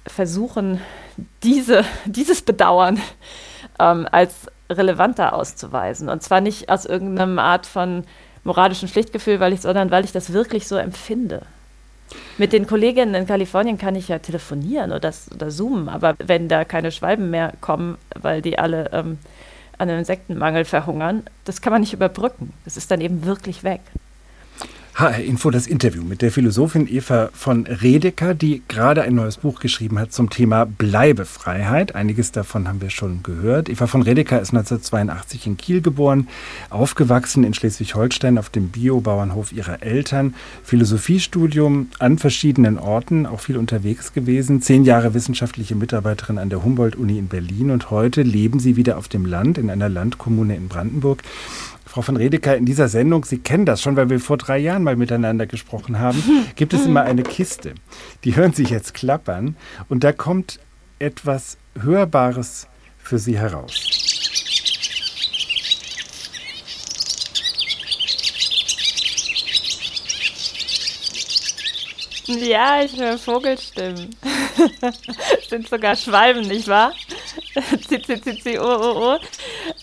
versuchen, 0.07 0.81
diese, 1.43 1.85
dieses 2.07 2.43
Bedauern 2.43 3.01
ähm, 3.79 4.09
als 4.11 4.35
relevanter 4.71 5.33
auszuweisen. 5.33 6.09
Und 6.09 6.23
zwar 6.23 6.41
nicht 6.41 6.69
aus 6.69 6.85
irgendeiner 6.85 7.43
Art 7.43 7.67
von 7.67 8.05
moralischem 8.45 8.89
Pflichtgefühl, 8.89 9.41
weil 9.41 9.53
ich, 9.53 9.61
sondern 9.61 9.91
weil 9.91 10.05
ich 10.05 10.13
das 10.13 10.33
wirklich 10.33 10.67
so 10.69 10.77
empfinde. 10.77 11.43
Mit 12.39 12.53
den 12.53 12.67
Kolleginnen 12.67 13.15
in 13.15 13.27
Kalifornien 13.27 13.79
kann 13.79 13.95
ich 13.95 14.09
ja 14.09 14.19
telefonieren 14.19 14.93
oder, 14.93 15.13
oder 15.35 15.51
zoomen, 15.51 15.89
aber 15.89 16.15
wenn 16.19 16.49
da 16.49 16.65
keine 16.65 16.91
Schwalben 16.91 17.31
mehr 17.31 17.53
kommen, 17.61 17.99
weil 18.15 18.41
die 18.41 18.59
alle 18.59 18.91
ähm, 18.93 19.19
an 19.77 19.89
einem 19.89 19.99
Insektenmangel 19.99 20.65
verhungern, 20.65 21.25
das 21.45 21.61
kann 21.61 21.73
man 21.73 21.83
nicht 21.83 21.93
überbrücken. 21.93 22.53
Das 22.65 22.77
ist 22.77 22.91
dann 22.91 23.01
eben 23.01 23.25
wirklich 23.25 23.63
weg. 23.63 23.81
HR 24.99 25.21
Info 25.21 25.53
das 25.53 25.69
Interview 25.69 26.03
mit 26.03 26.23
der 26.23 26.33
Philosophin 26.33 26.93
Eva 26.93 27.31
von 27.33 27.69
Redeker, 27.69 28.35
die 28.35 28.63
gerade 28.67 29.03
ein 29.03 29.15
neues 29.15 29.37
Buch 29.37 29.61
geschrieben 29.61 29.97
hat 29.97 30.13
zum 30.13 30.29
Thema 30.29 30.65
Bleibefreiheit. 30.65 31.95
Einiges 31.95 32.33
davon 32.33 32.67
haben 32.67 32.81
wir 32.81 32.91
schon 32.91 33.23
gehört. 33.23 33.69
Eva 33.69 33.87
von 33.87 34.03
Redeker 34.03 34.41
ist 34.41 34.49
1982 34.49 35.47
in 35.47 35.57
Kiel 35.57 35.83
geboren, 35.83 36.27
aufgewachsen 36.69 37.45
in 37.45 37.55
Schleswig-Holstein 37.55 38.39
auf 38.39 38.51
dem 38.51 38.71
Biobauernhof 38.71 39.53
ihrer 39.53 39.85
Eltern, 39.85 40.35
Philosophiestudium 40.65 41.91
an 42.01 42.19
verschiedenen 42.19 42.77
Orten, 42.77 43.25
auch 43.25 43.39
viel 43.39 43.57
unterwegs 43.57 44.13
gewesen, 44.13 44.63
zehn 44.63 44.83
Jahre 44.83 45.15
wissenschaftliche 45.15 45.77
Mitarbeiterin 45.77 46.39
an 46.39 46.51
der 46.51 46.65
Humboldt-Uni 46.65 47.19
in 47.19 47.29
Berlin 47.29 47.71
und 47.71 47.93
heute 47.93 48.23
leben 48.23 48.59
sie 48.59 48.75
wieder 48.75 48.99
auf 48.99 49.07
dem 49.07 49.27
Land 49.27 49.59
in 49.59 49.71
einer 49.71 49.89
Landkommune 49.89 50.57
in 50.57 50.67
Brandenburg. 50.67 51.23
Frau 51.99 52.03
von 52.03 52.17
Redeker, 52.17 52.57
in 52.57 52.65
dieser 52.65 52.87
Sendung, 52.87 53.25
Sie 53.25 53.39
kennen 53.39 53.67
das 53.67 53.83
schon, 53.83 53.97
weil 53.97 54.09
wir 54.09 54.21
vor 54.21 54.37
drei 54.37 54.57
Jahren 54.57 54.85
mal 54.85 54.95
miteinander 54.95 55.49
gesprochen 55.49 55.99
haben, 55.99 56.23
gibt 56.55 56.73
es 56.73 56.87
immer 56.87 57.03
eine 57.03 57.25
Kiste. 57.25 57.75
Die 58.23 58.37
hören 58.37 58.53
sich 58.53 58.71
jetzt 58.71 58.95
klappern 58.95 59.57
und 59.89 60.05
da 60.05 60.13
kommt 60.13 60.61
etwas 61.01 61.59
Hörbares 61.77 62.69
für 62.99 63.19
Sie 63.19 63.37
heraus. 63.37 63.75
Ja, 72.27 72.81
ich 72.81 72.97
höre 72.97 73.19
Vogelstimmen. 73.19 74.15
sind 75.51 75.69
sogar 75.69 75.97
Schwalben, 75.97 76.47
nicht 76.47 76.69
wahr? 76.69 76.93
C, 77.89 78.03
C, 78.03 78.21
C, 78.21 78.39
C, 78.39 78.59
O, 78.59 78.65
O, 78.65 79.15
O. 79.15 79.19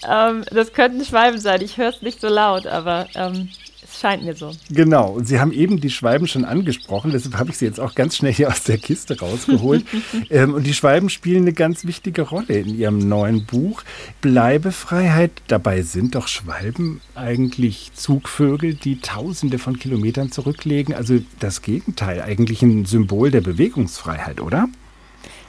Ähm, 0.10 0.44
das 0.52 0.74
könnten 0.74 1.04
Schwalben 1.06 1.40
sein. 1.40 1.62
Ich 1.62 1.78
höre 1.78 1.90
es 1.90 2.02
nicht 2.02 2.22
so 2.22 2.28
laut, 2.28 2.68
aber 2.68 3.08
ähm, 3.16 3.50
es 3.84 4.00
scheint 4.00 4.24
mir 4.24 4.36
so. 4.36 4.52
Genau. 4.70 5.12
Und 5.12 5.28
Sie 5.28 5.40
haben 5.40 5.52
eben 5.52 5.80
die 5.80 5.90
Schwalben 5.90 6.28
schon 6.28 6.46
angesprochen. 6.46 7.12
Deshalb 7.12 7.38
habe 7.38 7.50
ich 7.50 7.58
sie 7.58 7.66
jetzt 7.66 7.80
auch 7.80 7.96
ganz 7.96 8.18
schnell 8.18 8.34
hier 8.34 8.50
aus 8.50 8.64
der 8.64 8.78
Kiste 8.78 9.20
rausgeholt. 9.20 9.86
ähm, 10.30 10.54
und 10.54 10.64
die 10.66 10.74
Schwalben 10.74 11.10
spielen 11.10 11.44
eine 11.44 11.54
ganz 11.54 11.86
wichtige 11.86 12.24
Rolle 12.24 12.54
in 12.54 12.78
Ihrem 12.78 13.00
neuen 13.00 13.46
Buch. 13.46 13.84
Bleibefreiheit. 14.22 15.32
Dabei 15.48 15.82
sind 15.82 16.16
doch 16.16 16.28
Schwalben 16.28 17.02
eigentlich 17.16 17.92
Zugvögel, 17.94 18.74
die 18.74 19.00
Tausende 19.00 19.60
von 19.60 19.80
Kilometern 19.80 20.32
zurücklegen. 20.32 20.94
Also 20.94 21.20
das 21.40 21.62
Gegenteil. 21.62 22.22
Eigentlich 22.22 22.62
ein 22.62 22.86
Symbol 22.86 23.32
der 23.32 23.42
Bewegungsfreiheit, 23.42 24.42
oder? 24.42 24.68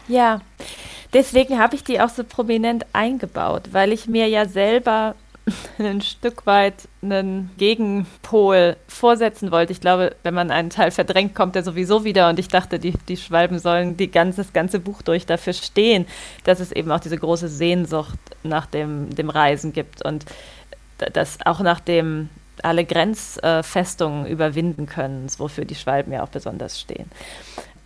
Ja. 0.09 0.41
Deswegen 1.17 1.59
habe 1.59 1.75
ich 1.75 1.83
die 1.83 1.99
auch 1.99 2.11
so 2.11 2.25
prominent 2.25 2.85
eingebaut, 2.93 3.71
weil 3.73 3.91
ich 3.91 4.07
mir 4.07 4.29
ja 4.29 4.47
selber 4.47 5.15
ein 5.79 6.03
Stück 6.03 6.45
weit 6.45 6.75
einen 7.01 7.51
Gegenpol 7.57 8.77
vorsetzen 8.87 9.51
wollte. 9.51 9.73
Ich 9.73 9.81
glaube, 9.81 10.15
wenn 10.25 10.35
man 10.35 10.51
einen 10.51 10.69
Teil 10.69 10.91
verdrängt, 10.91 11.35
kommt 11.35 11.57
er 11.57 11.63
sowieso 11.63 12.05
wieder. 12.05 12.29
Und 12.29 12.39
ich 12.39 12.49
dachte, 12.49 12.79
die, 12.79 12.93
die 13.09 13.17
Schwalben 13.17 13.59
sollen 13.59 13.97
die 13.97 14.11
ganze, 14.11 14.43
das 14.43 14.53
ganze 14.53 14.79
Buch 14.79 15.01
durch 15.01 15.25
dafür 15.25 15.55
stehen, 15.55 16.05
dass 16.45 16.61
es 16.61 16.71
eben 16.71 16.93
auch 16.93 17.01
diese 17.01 17.17
große 17.17 17.49
Sehnsucht 17.49 18.19
nach 18.43 18.67
dem, 18.67 19.09
dem 19.15 19.31
Reisen 19.31 19.73
gibt 19.73 20.05
und 20.05 20.27
dass 20.99 21.39
auch 21.47 21.61
nach 21.61 21.81
dem 21.81 22.29
alle 22.63 22.85
Grenzfestungen 22.85 24.27
überwinden 24.27 24.85
können, 24.85 25.29
wofür 25.39 25.65
die 25.65 25.77
Schwalben 25.77 26.13
ja 26.13 26.23
auch 26.23 26.29
besonders 26.29 26.79
stehen. 26.79 27.11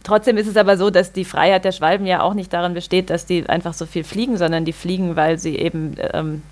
Trotzdem 0.02 0.36
ist 0.36 0.46
es 0.46 0.56
aber 0.56 0.76
so, 0.76 0.90
dass 0.90 1.12
die 1.12 1.24
Freiheit 1.24 1.64
der 1.64 1.72
Schwalben 1.72 2.06
ja 2.06 2.22
auch 2.22 2.34
nicht 2.34 2.52
darin 2.52 2.74
besteht, 2.74 3.10
dass 3.10 3.26
die 3.26 3.48
einfach 3.48 3.74
so 3.74 3.86
viel 3.86 4.04
fliegen, 4.04 4.38
sondern 4.38 4.64
die 4.64 4.72
fliegen, 4.72 5.16
weil 5.16 5.38
sie 5.38 5.56
eben 5.56 5.96
ähm, 6.12 6.42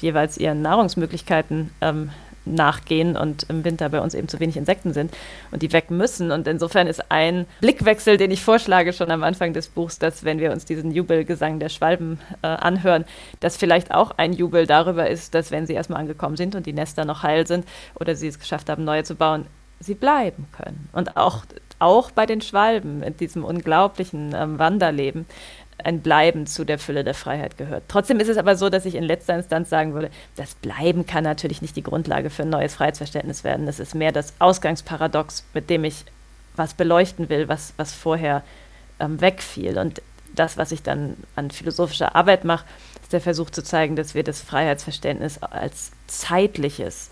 jeweils 0.00 0.38
ihren 0.38 0.62
Nahrungsmöglichkeiten 0.62 1.70
ähm, 1.80 2.10
nachgehen 2.46 3.16
und 3.16 3.44
im 3.50 3.64
Winter 3.64 3.88
bei 3.88 4.00
uns 4.00 4.14
eben 4.14 4.28
zu 4.28 4.40
wenig 4.40 4.56
Insekten 4.56 4.92
sind 4.92 5.14
und 5.50 5.62
die 5.62 5.72
weg 5.72 5.90
müssen. 5.90 6.30
Und 6.32 6.46
insofern 6.48 6.86
ist 6.86 7.10
ein 7.10 7.46
Blickwechsel, 7.60 8.16
den 8.16 8.30
ich 8.30 8.42
vorschlage 8.42 8.92
schon 8.92 9.10
am 9.10 9.22
Anfang 9.22 9.52
des 9.52 9.68
Buchs, 9.68 9.98
dass 9.98 10.24
wenn 10.24 10.38
wir 10.38 10.52
uns 10.52 10.64
diesen 10.64 10.90
Jubelgesang 10.90 11.58
der 11.58 11.68
Schwalben 11.68 12.18
äh, 12.42 12.46
anhören, 12.46 13.04
dass 13.40 13.56
vielleicht 13.56 13.92
auch 13.92 14.12
ein 14.16 14.32
Jubel 14.32 14.66
darüber 14.66 15.08
ist, 15.08 15.34
dass 15.34 15.50
wenn 15.50 15.66
sie 15.66 15.74
erstmal 15.74 16.00
angekommen 16.00 16.36
sind 16.36 16.54
und 16.54 16.66
die 16.66 16.72
Nester 16.72 17.04
noch 17.04 17.22
heil 17.22 17.46
sind 17.46 17.66
oder 17.94 18.14
sie 18.14 18.28
es 18.28 18.38
geschafft 18.38 18.68
haben, 18.68 18.84
neue 18.84 19.04
zu 19.04 19.14
bauen, 19.14 19.46
sie 19.80 19.94
bleiben 19.94 20.46
können. 20.56 20.88
Und 20.92 21.16
auch 21.16 21.44
auch 21.78 22.10
bei 22.10 22.26
den 22.26 22.40
Schwalben 22.40 23.02
in 23.02 23.16
diesem 23.16 23.44
unglaublichen 23.44 24.34
ähm, 24.34 24.58
Wanderleben 24.58 25.26
ein 25.82 26.00
Bleiben 26.00 26.46
zu 26.46 26.64
der 26.64 26.78
Fülle 26.78 27.04
der 27.04 27.14
Freiheit 27.14 27.56
gehört. 27.56 27.84
Trotzdem 27.88 28.18
ist 28.18 28.28
es 28.28 28.36
aber 28.36 28.56
so, 28.56 28.68
dass 28.68 28.84
ich 28.84 28.96
in 28.96 29.04
letzter 29.04 29.36
Instanz 29.36 29.70
sagen 29.70 29.94
würde, 29.94 30.10
das 30.36 30.54
Bleiben 30.56 31.06
kann 31.06 31.24
natürlich 31.24 31.62
nicht 31.62 31.76
die 31.76 31.82
Grundlage 31.82 32.30
für 32.30 32.42
ein 32.42 32.50
neues 32.50 32.74
Freiheitsverständnis 32.74 33.44
werden. 33.44 33.66
Das 33.66 33.78
ist 33.78 33.94
mehr 33.94 34.10
das 34.10 34.34
Ausgangsparadox, 34.40 35.44
mit 35.54 35.70
dem 35.70 35.84
ich 35.84 36.04
was 36.56 36.74
beleuchten 36.74 37.28
will, 37.28 37.48
was, 37.48 37.74
was 37.76 37.94
vorher 37.94 38.42
ähm, 38.98 39.20
wegfiel. 39.20 39.78
Und 39.78 40.02
das, 40.34 40.56
was 40.56 40.72
ich 40.72 40.82
dann 40.82 41.16
an 41.36 41.50
philosophischer 41.50 42.16
Arbeit 42.16 42.44
mache, 42.44 42.64
ist 43.02 43.12
der 43.12 43.20
Versuch 43.20 43.50
zu 43.50 43.62
zeigen, 43.62 43.94
dass 43.94 44.14
wir 44.14 44.24
das 44.24 44.42
Freiheitsverständnis 44.42 45.42
als 45.42 45.92
zeitliches 46.08 47.10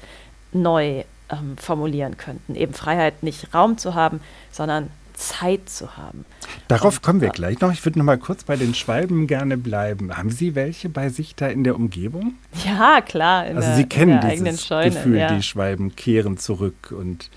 neu 0.52 1.04
ähm, 1.30 1.56
formulieren 1.56 2.16
könnten. 2.16 2.54
Eben 2.54 2.74
Freiheit 2.74 3.22
nicht 3.22 3.54
Raum 3.54 3.78
zu 3.78 3.94
haben, 3.94 4.20
sondern 4.50 4.90
Zeit 5.16 5.68
zu 5.68 5.96
haben. 5.96 6.26
Darauf 6.68 6.96
Und, 6.96 7.02
kommen 7.02 7.20
wir 7.20 7.30
gleich 7.30 7.60
noch. 7.60 7.72
Ich 7.72 7.84
würde 7.84 7.98
noch 7.98 8.04
mal 8.04 8.18
kurz 8.18 8.44
bei 8.44 8.56
den 8.56 8.74
Schwalben 8.74 9.26
gerne 9.26 9.56
bleiben. 9.56 10.16
Haben 10.16 10.30
Sie 10.30 10.54
welche 10.54 10.88
bei 10.88 11.08
sich 11.08 11.34
da 11.34 11.46
in 11.46 11.64
der 11.64 11.74
Umgebung? 11.74 12.34
Ja, 12.64 13.00
klar. 13.00 13.44
also 13.44 13.60
der, 13.60 13.76
Sie 13.76 13.86
kennen 13.86 14.20
dieses 14.20 14.68
Gefühl, 14.68 15.16
ja. 15.16 15.34
die 15.34 15.42
Schwalben 15.42 15.96
kehren 15.96 16.36
zurück. 16.36 16.94
Und 16.96 17.30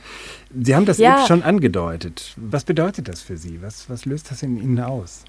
Sie 0.53 0.75
haben 0.75 0.85
das 0.85 0.97
ja. 0.97 1.17
eben 1.17 1.27
schon 1.27 1.43
angedeutet. 1.43 2.33
Was 2.35 2.65
bedeutet 2.65 3.07
das 3.07 3.21
für 3.21 3.37
Sie? 3.37 3.61
Was, 3.61 3.89
was 3.89 4.05
löst 4.05 4.29
das 4.29 4.43
in 4.43 4.57
Ihnen 4.57 4.81
aus? 4.81 5.23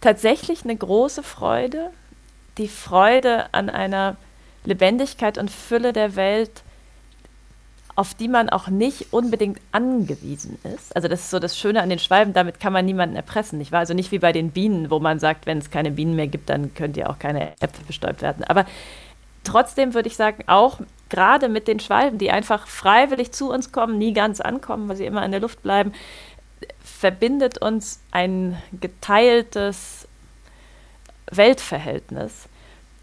Tatsächlich 0.00 0.64
eine 0.64 0.76
große 0.76 1.22
Freude. 1.22 1.90
Die 2.58 2.68
Freude 2.68 3.52
an 3.54 3.70
einer 3.70 4.16
Lebendigkeit 4.64 5.38
und 5.38 5.50
Fülle 5.50 5.92
der 5.92 6.16
Welt, 6.16 6.63
auf 7.96 8.14
die 8.14 8.28
man 8.28 8.48
auch 8.48 8.68
nicht 8.68 9.12
unbedingt 9.12 9.60
angewiesen 9.70 10.58
ist. 10.64 10.94
Also 10.96 11.06
das 11.06 11.20
ist 11.20 11.30
so 11.30 11.38
das 11.38 11.56
Schöne 11.56 11.80
an 11.80 11.90
den 11.90 12.00
Schwalben, 12.00 12.32
damit 12.32 12.58
kann 12.58 12.72
man 12.72 12.84
niemanden 12.84 13.14
erpressen. 13.14 13.60
Ich 13.60 13.70
war 13.70 13.80
also 13.80 13.94
nicht 13.94 14.10
wie 14.10 14.18
bei 14.18 14.32
den 14.32 14.50
Bienen, 14.50 14.90
wo 14.90 14.98
man 14.98 15.20
sagt, 15.20 15.46
wenn 15.46 15.58
es 15.58 15.70
keine 15.70 15.92
Bienen 15.92 16.16
mehr 16.16 16.26
gibt, 16.26 16.50
dann 16.50 16.74
könnt 16.74 16.96
ihr 16.96 17.08
auch 17.08 17.18
keine 17.18 17.52
Äpfel 17.60 17.84
bestäubt 17.86 18.22
werden. 18.22 18.44
Aber 18.44 18.66
trotzdem 19.44 19.94
würde 19.94 20.08
ich 20.08 20.16
sagen, 20.16 20.42
auch 20.48 20.80
gerade 21.08 21.48
mit 21.48 21.68
den 21.68 21.78
Schwalben, 21.78 22.18
die 22.18 22.32
einfach 22.32 22.66
freiwillig 22.66 23.30
zu 23.30 23.52
uns 23.52 23.70
kommen, 23.70 23.96
nie 23.98 24.12
ganz 24.12 24.40
ankommen, 24.40 24.88
weil 24.88 24.96
sie 24.96 25.06
immer 25.06 25.24
in 25.24 25.30
der 25.30 25.40
Luft 25.40 25.62
bleiben, 25.62 25.92
verbindet 26.82 27.58
uns 27.58 28.00
ein 28.10 28.60
geteiltes 28.80 30.08
Weltverhältnis, 31.30 32.48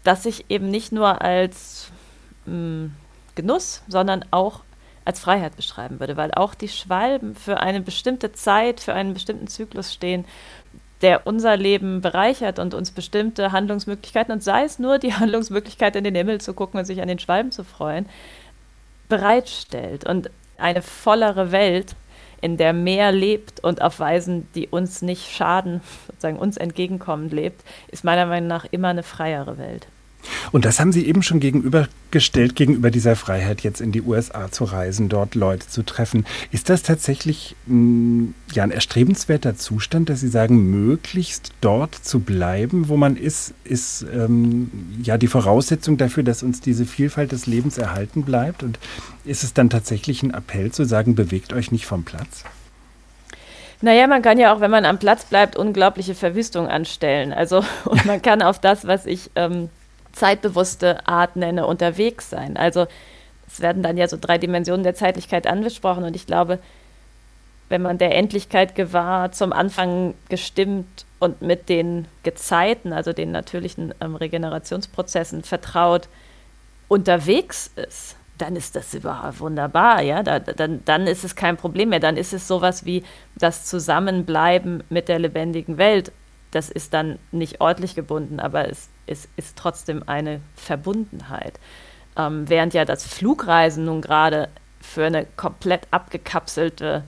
das 0.04 0.24
sich 0.24 0.46
eben 0.50 0.68
nicht 0.68 0.92
nur 0.92 1.22
als 1.22 1.90
mh, 2.44 2.52
hm, 2.52 2.94
Genuss, 3.34 3.82
sondern 3.88 4.26
auch 4.30 4.60
als 5.04 5.20
Freiheit 5.20 5.56
beschreiben 5.56 6.00
würde, 6.00 6.16
weil 6.16 6.32
auch 6.32 6.54
die 6.54 6.68
Schwalben 6.68 7.34
für 7.34 7.60
eine 7.60 7.80
bestimmte 7.80 8.32
Zeit, 8.32 8.80
für 8.80 8.94
einen 8.94 9.14
bestimmten 9.14 9.46
Zyklus 9.46 9.92
stehen, 9.92 10.24
der 11.02 11.26
unser 11.26 11.56
Leben 11.56 12.00
bereichert 12.00 12.58
und 12.58 12.74
uns 12.74 12.92
bestimmte 12.92 13.52
Handlungsmöglichkeiten, 13.52 14.32
und 14.32 14.42
sei 14.42 14.64
es 14.64 14.78
nur 14.78 14.98
die 14.98 15.14
Handlungsmöglichkeit, 15.18 15.96
in 15.96 16.04
den 16.04 16.14
Himmel 16.14 16.40
zu 16.40 16.54
gucken 16.54 16.78
und 16.78 16.86
sich 16.86 17.02
an 17.02 17.08
den 17.08 17.18
Schwalben 17.18 17.50
zu 17.50 17.64
freuen, 17.64 18.06
bereitstellt. 19.08 20.06
Und 20.06 20.30
eine 20.58 20.80
vollere 20.80 21.50
Welt, 21.52 21.96
in 22.40 22.56
der 22.56 22.72
mehr 22.72 23.12
lebt 23.12 23.60
und 23.60 23.82
auf 23.82 24.00
Weisen, 24.00 24.48
die 24.54 24.68
uns 24.68 25.02
nicht 25.02 25.30
schaden, 25.30 25.80
sozusagen 26.06 26.38
uns 26.38 26.56
entgegenkommend 26.56 27.32
lebt, 27.32 27.62
ist 27.88 28.04
meiner 28.04 28.26
Meinung 28.26 28.48
nach 28.48 28.64
immer 28.70 28.88
eine 28.88 29.02
freiere 29.02 29.58
Welt. 29.58 29.86
Und 30.52 30.64
das 30.64 30.80
haben 30.80 30.92
Sie 30.92 31.06
eben 31.06 31.22
schon 31.22 31.40
gegenübergestellt, 31.40 32.54
gegenüber 32.54 32.90
dieser 32.90 33.16
Freiheit, 33.16 33.62
jetzt 33.62 33.80
in 33.80 33.92
die 33.92 34.02
USA 34.02 34.50
zu 34.50 34.64
reisen, 34.64 35.08
dort 35.08 35.34
Leute 35.34 35.68
zu 35.68 35.82
treffen. 35.82 36.24
Ist 36.50 36.68
das 36.68 36.82
tatsächlich 36.82 37.56
mh, 37.66 37.76
mm, 37.76 38.34
ja, 38.52 38.62
ein 38.62 38.70
erstrebenswerter 38.70 39.56
Zustand, 39.56 40.08
dass 40.08 40.20
Sie 40.20 40.28
sagen, 40.28 40.70
möglichst 40.70 41.52
dort 41.60 41.94
zu 41.94 42.20
bleiben, 42.20 42.88
wo 42.88 42.96
man 42.96 43.16
ist, 43.16 43.54
ist 43.64 44.06
ähm, 44.12 44.70
ja 45.02 45.18
die 45.18 45.28
Voraussetzung 45.28 45.96
dafür, 45.96 46.22
dass 46.22 46.42
uns 46.42 46.60
diese 46.60 46.84
Vielfalt 46.84 47.32
des 47.32 47.46
Lebens 47.46 47.78
erhalten 47.78 48.22
bleibt? 48.22 48.62
Und 48.62 48.78
ist 49.24 49.44
es 49.44 49.54
dann 49.54 49.70
tatsächlich 49.70 50.22
ein 50.22 50.34
Appell 50.34 50.72
zu 50.72 50.84
sagen, 50.84 51.14
bewegt 51.14 51.52
euch 51.52 51.72
nicht 51.72 51.86
vom 51.86 52.04
Platz? 52.04 52.44
Naja, 53.82 54.06
man 54.06 54.22
kann 54.22 54.38
ja 54.38 54.54
auch, 54.54 54.60
wenn 54.60 54.70
man 54.70 54.84
am 54.84 54.98
Platz 54.98 55.24
bleibt, 55.24 55.56
unglaubliche 55.56 56.14
Verwüstung 56.14 56.68
anstellen. 56.68 57.32
Also, 57.32 57.64
und 57.84 58.04
man 58.06 58.22
kann 58.22 58.40
auf 58.40 58.60
das, 58.60 58.86
was 58.86 59.06
ich 59.06 59.30
ähm, 59.34 59.68
zeitbewusste 60.12 61.06
Art 61.06 61.36
nenne, 61.36 61.66
unterwegs 61.66 62.30
sein. 62.30 62.56
Also 62.56 62.86
es 63.46 63.60
werden 63.60 63.82
dann 63.82 63.96
ja 63.96 64.08
so 64.08 64.16
drei 64.20 64.38
Dimensionen 64.38 64.82
der 64.82 64.94
Zeitlichkeit 64.94 65.46
angesprochen 65.46 66.04
und 66.04 66.16
ich 66.16 66.26
glaube, 66.26 66.58
wenn 67.68 67.82
man 67.82 67.96
der 67.96 68.14
Endlichkeit 68.14 68.74
gewahr, 68.74 69.32
zum 69.32 69.52
Anfang 69.52 70.12
gestimmt 70.28 71.06
und 71.18 71.40
mit 71.40 71.70
den 71.70 72.06
Gezeiten, 72.22 72.92
also 72.92 73.14
den 73.14 73.30
natürlichen 73.30 73.94
ähm, 74.02 74.14
Regenerationsprozessen 74.14 75.42
vertraut, 75.42 76.08
unterwegs 76.88 77.70
ist, 77.76 78.16
dann 78.36 78.56
ist 78.56 78.76
das 78.76 78.92
überhaupt 78.92 79.40
wunderbar, 79.40 80.02
ja. 80.02 80.22
Da, 80.22 80.38
dann, 80.38 80.84
dann 80.84 81.06
ist 81.06 81.24
es 81.24 81.34
kein 81.34 81.56
Problem 81.56 81.90
mehr. 81.90 82.00
Dann 82.00 82.18
ist 82.18 82.34
es 82.34 82.46
sowas 82.46 82.84
wie 82.84 83.04
das 83.36 83.64
Zusammenbleiben 83.64 84.82
mit 84.90 85.08
der 85.08 85.18
lebendigen 85.18 85.78
Welt. 85.78 86.12
Das 86.50 86.68
ist 86.68 86.92
dann 86.92 87.18
nicht 87.30 87.62
örtlich 87.62 87.94
gebunden, 87.94 88.40
aber 88.40 88.68
es 88.68 88.90
ist, 89.06 89.28
ist 89.36 89.56
trotzdem 89.56 90.02
eine 90.06 90.40
Verbundenheit. 90.56 91.58
Ähm, 92.16 92.48
während 92.48 92.74
ja 92.74 92.84
das 92.84 93.04
Flugreisen 93.06 93.84
nun 93.84 94.00
gerade 94.00 94.48
für 94.80 95.06
eine 95.06 95.26
komplett 95.36 95.86
abgekapselte, 95.90 97.04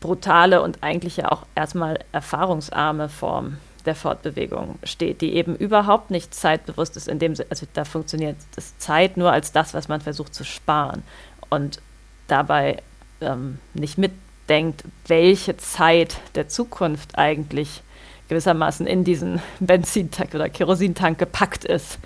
brutale 0.00 0.62
und 0.62 0.82
eigentlich 0.82 1.16
ja 1.16 1.32
auch 1.32 1.46
erstmal 1.54 1.98
erfahrungsarme 2.12 3.08
Form 3.08 3.58
der 3.86 3.94
Fortbewegung 3.94 4.78
steht, 4.82 5.20
die 5.20 5.34
eben 5.34 5.56
überhaupt 5.56 6.10
nicht 6.10 6.34
zeitbewusst 6.34 6.96
ist, 6.96 7.08
in 7.08 7.18
dem 7.18 7.34
also 7.50 7.66
da 7.72 7.84
funktioniert 7.84 8.36
das 8.54 8.78
Zeit 8.78 9.16
nur 9.16 9.32
als 9.32 9.52
das, 9.52 9.74
was 9.74 9.88
man 9.88 10.00
versucht 10.00 10.34
zu 10.34 10.44
sparen 10.44 11.02
und 11.50 11.80
dabei 12.28 12.82
ähm, 13.20 13.58
nicht 13.74 13.98
mitdenkt, 13.98 14.84
welche 15.06 15.56
Zeit 15.56 16.16
der 16.34 16.48
Zukunft 16.48 17.18
eigentlich 17.18 17.82
gewissermaßen 18.28 18.86
in 18.86 19.04
diesen 19.04 19.40
Benzintank 19.60 20.34
oder 20.34 20.48
Kerosintank 20.48 21.18
gepackt 21.18 21.64
ist 21.64 21.98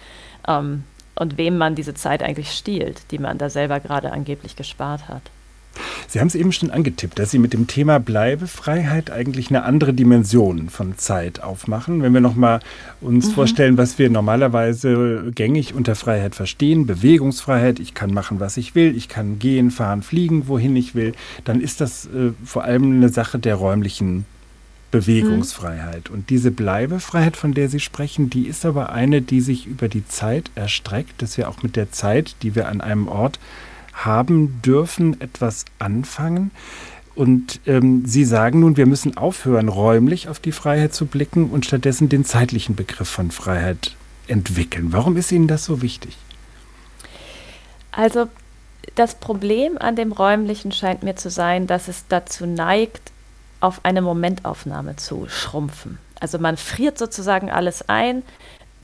ähm, 0.47 0.85
und 1.15 1.39
wem 1.39 1.59
man 1.59 1.75
diese 1.75 1.95
Zeit 1.95 2.23
eigentlich 2.23 2.53
stiehlt, 2.53 3.03
die 3.11 3.19
man 3.19 3.39
da 3.39 3.51
selber 3.51 3.81
gerade 3.81 4.13
angeblich 4.13 4.57
gespart 4.57 5.09
hat. 5.09 5.23
Sie 6.07 6.21
haben 6.21 6.29
es 6.29 6.35
eben 6.35 6.53
schon 6.53 6.71
angetippt, 6.71 7.19
dass 7.19 7.31
Sie 7.31 7.39
mit 7.39 7.53
dem 7.53 7.67
Thema 7.67 7.99
Bleibefreiheit 8.01 9.11
eigentlich 9.11 9.51
eine 9.51 9.65
andere 9.65 9.93
Dimension 9.93 10.71
von 10.71 10.97
Zeit 10.97 11.43
aufmachen. 11.43 12.03
Wenn 12.03 12.15
wir 12.15 12.21
nochmal 12.21 12.61
uns 13.01 13.29
mhm. 13.29 13.33
vorstellen, 13.33 13.79
was 13.79 13.99
wir 13.99 14.11
normalerweise 14.11 15.31
gängig 15.35 15.75
unter 15.75 15.95
Freiheit 15.95 16.35
verstehen, 16.35 16.87
Bewegungsfreiheit, 16.87 17.79
ich 17.79 17.95
kann 17.95 18.13
machen, 18.13 18.41
was 18.41 18.57
ich 18.57 18.75
will, 18.75 18.97
ich 18.97 19.09
kann 19.09 19.39
gehen, 19.39 19.71
fahren, 19.71 20.03
fliegen, 20.03 20.49
wohin 20.49 20.75
ich 20.77 20.95
will, 20.95 21.13
dann 21.45 21.61
ist 21.61 21.81
das 21.81 22.07
äh, 22.07 22.33
vor 22.45 22.65
allem 22.65 22.93
eine 22.93 23.09
Sache 23.09 23.39
der 23.39 23.57
räumlichen 23.57 24.25
Bewegungsfreiheit. 24.91 26.09
Mhm. 26.09 26.15
Und 26.15 26.31
diese 26.31 26.51
Bleibefreiheit, 26.51 27.37
von 27.37 27.53
der 27.53 27.69
Sie 27.69 27.81
sprechen, 27.81 28.31
die 28.31 28.47
ist 28.47 28.65
aber 28.65 28.91
eine, 28.91 29.23
die 29.23 29.41
sich 29.41 29.67
über 29.67 29.89
die 29.89 30.07
Zeit 30.07 30.51
erstreckt, 30.55 31.21
dass 31.23 31.37
wir 31.37 31.49
auch 31.49 31.63
mit 31.63 31.77
der 31.77 31.93
Zeit, 31.93 32.37
die 32.43 32.55
wir 32.55 32.69
an 32.69 32.81
einem 32.81 33.09
Ort 33.09 33.39
haben 33.93 34.61
dürfen, 34.63 35.21
etwas 35.21 35.65
anfangen. 35.79 36.51
Und 37.15 37.61
ähm, 37.67 38.05
Sie 38.07 38.25
sagen 38.25 38.61
nun, 38.61 38.77
wir 38.77 38.87
müssen 38.87 39.17
aufhören, 39.17 39.69
räumlich 39.69 40.29
auf 40.29 40.39
die 40.39 40.53
Freiheit 40.53 40.95
zu 40.95 41.07
blicken 41.07 41.51
und 41.51 41.67
stattdessen 41.67 42.09
den 42.09 42.25
zeitlichen 42.25 42.77
Begriff 42.77 43.09
von 43.09 43.31
Freiheit 43.31 43.97
entwickeln. 44.29 44.93
Warum 44.93 45.17
ist 45.17 45.33
Ihnen 45.33 45.49
das 45.49 45.65
so 45.65 45.83
wichtig? 45.83 46.17
Also 47.91 48.29
das 48.95 49.17
Problem 49.17 49.79
an 49.79 49.97
dem 49.97 50.13
räumlichen 50.13 50.71
scheint 50.71 51.03
mir 51.03 51.17
zu 51.17 51.31
sein, 51.31 51.67
dass 51.67 51.89
es 51.89 52.05
dazu 52.09 52.47
neigt, 52.47 53.11
auf 53.61 53.81
eine 53.85 54.03
Momentaufnahme 54.03 54.97
zu 54.97 55.29
schrumpfen. 55.29 55.99
Also 56.21 56.39
man 56.39 56.57
friert 56.57 56.99
sozusagen 56.99 57.51
alles 57.51 57.89
ein. 57.89 58.23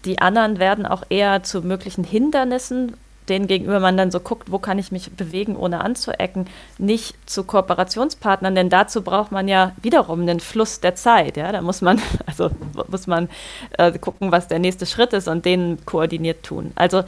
Die 0.04 0.20
anderen 0.20 0.58
werden 0.58 0.86
auch 0.86 1.02
eher 1.08 1.42
zu 1.42 1.62
möglichen 1.62 2.04
Hindernissen, 2.04 2.96
denen 3.28 3.46
gegenüber 3.46 3.80
man 3.80 3.96
dann 3.96 4.10
so 4.10 4.20
guckt, 4.20 4.50
wo 4.50 4.58
kann 4.58 4.78
ich 4.78 4.92
mich 4.92 5.10
bewegen, 5.12 5.56
ohne 5.56 5.80
anzuecken, 5.80 6.46
nicht 6.76 7.16
zu 7.28 7.44
Kooperationspartnern, 7.44 8.54
denn 8.54 8.68
dazu 8.68 9.02
braucht 9.02 9.32
man 9.32 9.48
ja 9.48 9.72
wiederum 9.80 10.26
den 10.26 10.40
Fluss 10.40 10.80
der 10.80 10.94
Zeit. 10.94 11.36
Ja? 11.36 11.50
Da 11.50 11.62
muss 11.62 11.80
man, 11.80 12.00
also 12.26 12.50
muss 12.88 13.06
man 13.06 13.30
äh, 13.78 13.98
gucken, 13.98 14.30
was 14.30 14.48
der 14.48 14.58
nächste 14.58 14.86
Schritt 14.86 15.12
ist 15.14 15.28
und 15.28 15.44
den 15.44 15.84
koordiniert 15.86 16.42
tun. 16.42 16.72
Also 16.74 17.04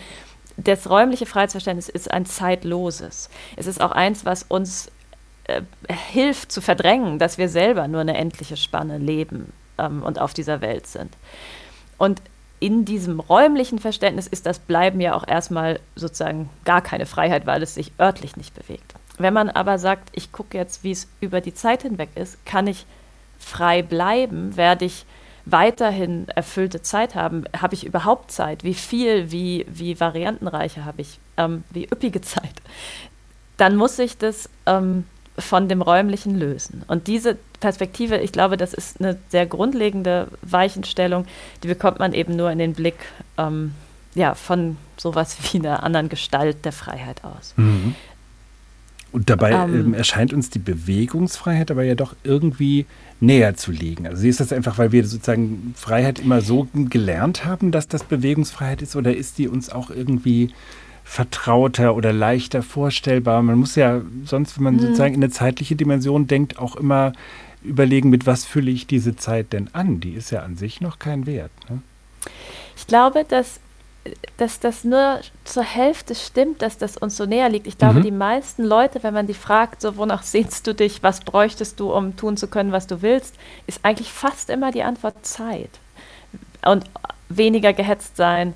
das 0.56 0.88
räumliche 0.88 1.26
Freiheitsverständnis 1.26 1.90
ist 1.90 2.10
ein 2.10 2.24
zeitloses. 2.24 3.28
Es 3.56 3.66
ist 3.66 3.80
auch 3.80 3.92
eins, 3.92 4.24
was 4.24 4.42
uns 4.42 4.90
äh, 5.48 5.62
hilft 5.88 6.52
zu 6.52 6.60
verdrängen, 6.60 7.18
dass 7.18 7.38
wir 7.38 7.48
selber 7.48 7.88
nur 7.88 8.00
eine 8.00 8.16
endliche 8.16 8.56
Spanne 8.56 8.98
leben 8.98 9.52
ähm, 9.78 10.02
und 10.02 10.20
auf 10.20 10.34
dieser 10.34 10.60
Welt 10.60 10.86
sind. 10.86 11.16
Und 11.98 12.20
in 12.58 12.84
diesem 12.84 13.20
räumlichen 13.20 13.78
Verständnis 13.78 14.26
ist 14.26 14.46
das 14.46 14.58
Bleiben 14.58 15.00
ja 15.00 15.14
auch 15.14 15.26
erstmal 15.26 15.78
sozusagen 15.94 16.48
gar 16.64 16.80
keine 16.80 17.06
Freiheit, 17.06 17.46
weil 17.46 17.62
es 17.62 17.74
sich 17.74 17.92
örtlich 18.00 18.36
nicht 18.36 18.54
bewegt. 18.54 18.94
Wenn 19.18 19.34
man 19.34 19.50
aber 19.50 19.78
sagt, 19.78 20.08
ich 20.12 20.32
gucke 20.32 20.56
jetzt, 20.58 20.84
wie 20.84 20.90
es 20.90 21.08
über 21.20 21.40
die 21.40 21.54
Zeit 21.54 21.82
hinweg 21.82 22.10
ist, 22.14 22.44
kann 22.44 22.66
ich 22.66 22.86
frei 23.38 23.82
bleiben, 23.82 24.56
werde 24.56 24.84
ich 24.84 25.06
weiterhin 25.44 26.28
erfüllte 26.28 26.82
Zeit 26.82 27.14
haben. 27.14 27.44
Habe 27.58 27.74
ich 27.74 27.86
überhaupt 27.86 28.30
Zeit? 28.30 28.64
Wie 28.64 28.74
viel, 28.74 29.30
wie, 29.30 29.64
wie 29.68 29.98
variantenreiche 30.00 30.84
habe 30.84 31.02
ich? 31.02 31.18
Ähm, 31.36 31.64
wie 31.70 31.84
üppige 31.84 32.20
Zeit? 32.22 32.62
Dann 33.56 33.76
muss 33.76 33.98
ich 33.98 34.18
das 34.18 34.50
ähm, 34.66 35.04
von 35.38 35.68
dem 35.68 35.82
Räumlichen 35.82 36.34
lösen. 36.34 36.82
Und 36.86 37.06
diese 37.06 37.36
Perspektive, 37.60 38.18
ich 38.18 38.32
glaube, 38.32 38.56
das 38.56 38.74
ist 38.74 39.00
eine 39.00 39.16
sehr 39.28 39.46
grundlegende 39.46 40.28
Weichenstellung, 40.42 41.26
die 41.62 41.68
bekommt 41.68 41.98
man 41.98 42.12
eben 42.12 42.36
nur 42.36 42.50
in 42.50 42.58
den 42.58 42.72
Blick 42.72 42.96
ähm, 43.38 43.72
ja, 44.14 44.34
von 44.34 44.76
sowas 44.96 45.36
wie 45.52 45.58
einer 45.58 45.82
anderen 45.82 46.08
Gestalt 46.08 46.64
der 46.64 46.72
Freiheit 46.72 47.22
aus. 47.24 47.54
Mhm. 47.56 47.94
Und 49.12 49.30
dabei 49.30 49.52
ähm, 49.52 49.74
ähm, 49.74 49.94
erscheint 49.94 50.32
uns 50.32 50.50
die 50.50 50.58
Bewegungsfreiheit 50.58 51.70
aber 51.70 51.84
ja 51.84 51.94
doch 51.94 52.14
irgendwie 52.24 52.86
näher 53.20 53.56
zu 53.56 53.70
liegen. 53.70 54.06
Also 54.06 54.26
ist 54.26 54.40
das 54.40 54.52
einfach, 54.52 54.78
weil 54.78 54.92
wir 54.92 55.06
sozusagen 55.06 55.74
Freiheit 55.76 56.18
immer 56.18 56.40
so 56.42 56.68
gelernt 56.74 57.44
haben, 57.44 57.70
dass 57.70 57.88
das 57.88 58.04
Bewegungsfreiheit 58.04 58.82
ist, 58.82 58.94
oder 58.94 59.16
ist 59.16 59.38
die 59.38 59.48
uns 59.48 59.70
auch 59.70 59.90
irgendwie 59.90 60.52
vertrauter 61.06 61.94
oder 61.94 62.12
leichter 62.12 62.62
vorstellbar. 62.62 63.40
Man 63.40 63.58
muss 63.58 63.76
ja 63.76 64.02
sonst, 64.24 64.56
wenn 64.56 64.64
man 64.64 64.74
mhm. 64.74 64.80
sozusagen 64.80 65.14
in 65.14 65.22
eine 65.22 65.30
zeitliche 65.30 65.76
Dimension 65.76 66.26
denkt, 66.26 66.58
auch 66.58 66.74
immer 66.74 67.12
überlegen, 67.62 68.10
mit 68.10 68.26
was 68.26 68.44
fülle 68.44 68.72
ich 68.72 68.88
diese 68.88 69.14
Zeit 69.14 69.52
denn 69.52 69.70
an? 69.72 70.00
Die 70.00 70.12
ist 70.12 70.30
ja 70.30 70.42
an 70.42 70.56
sich 70.56 70.80
noch 70.80 70.98
kein 70.98 71.24
Wert. 71.24 71.52
Ne? 71.70 71.80
Ich 72.76 72.88
glaube, 72.88 73.24
dass, 73.24 73.60
dass 74.36 74.58
das 74.58 74.82
nur 74.82 75.20
zur 75.44 75.62
Hälfte 75.62 76.16
stimmt, 76.16 76.60
dass 76.60 76.76
das 76.76 76.96
uns 76.96 77.16
so 77.16 77.24
näher 77.24 77.48
liegt. 77.48 77.68
Ich 77.68 77.78
glaube, 77.78 78.00
mhm. 78.00 78.02
die 78.02 78.10
meisten 78.10 78.64
Leute, 78.64 79.04
wenn 79.04 79.14
man 79.14 79.28
die 79.28 79.34
fragt, 79.34 79.82
so 79.82 79.96
wonach 79.96 80.24
sehnst 80.24 80.66
du 80.66 80.74
dich, 80.74 81.04
was 81.04 81.20
bräuchtest 81.20 81.78
du, 81.78 81.92
um 81.92 82.16
tun 82.16 82.36
zu 82.36 82.48
können, 82.48 82.72
was 82.72 82.88
du 82.88 83.00
willst, 83.00 83.36
ist 83.68 83.78
eigentlich 83.84 84.12
fast 84.12 84.50
immer 84.50 84.72
die 84.72 84.82
Antwort 84.82 85.24
Zeit. 85.24 85.70
Und 86.64 86.84
weniger 87.28 87.72
gehetzt 87.72 88.16
sein, 88.16 88.54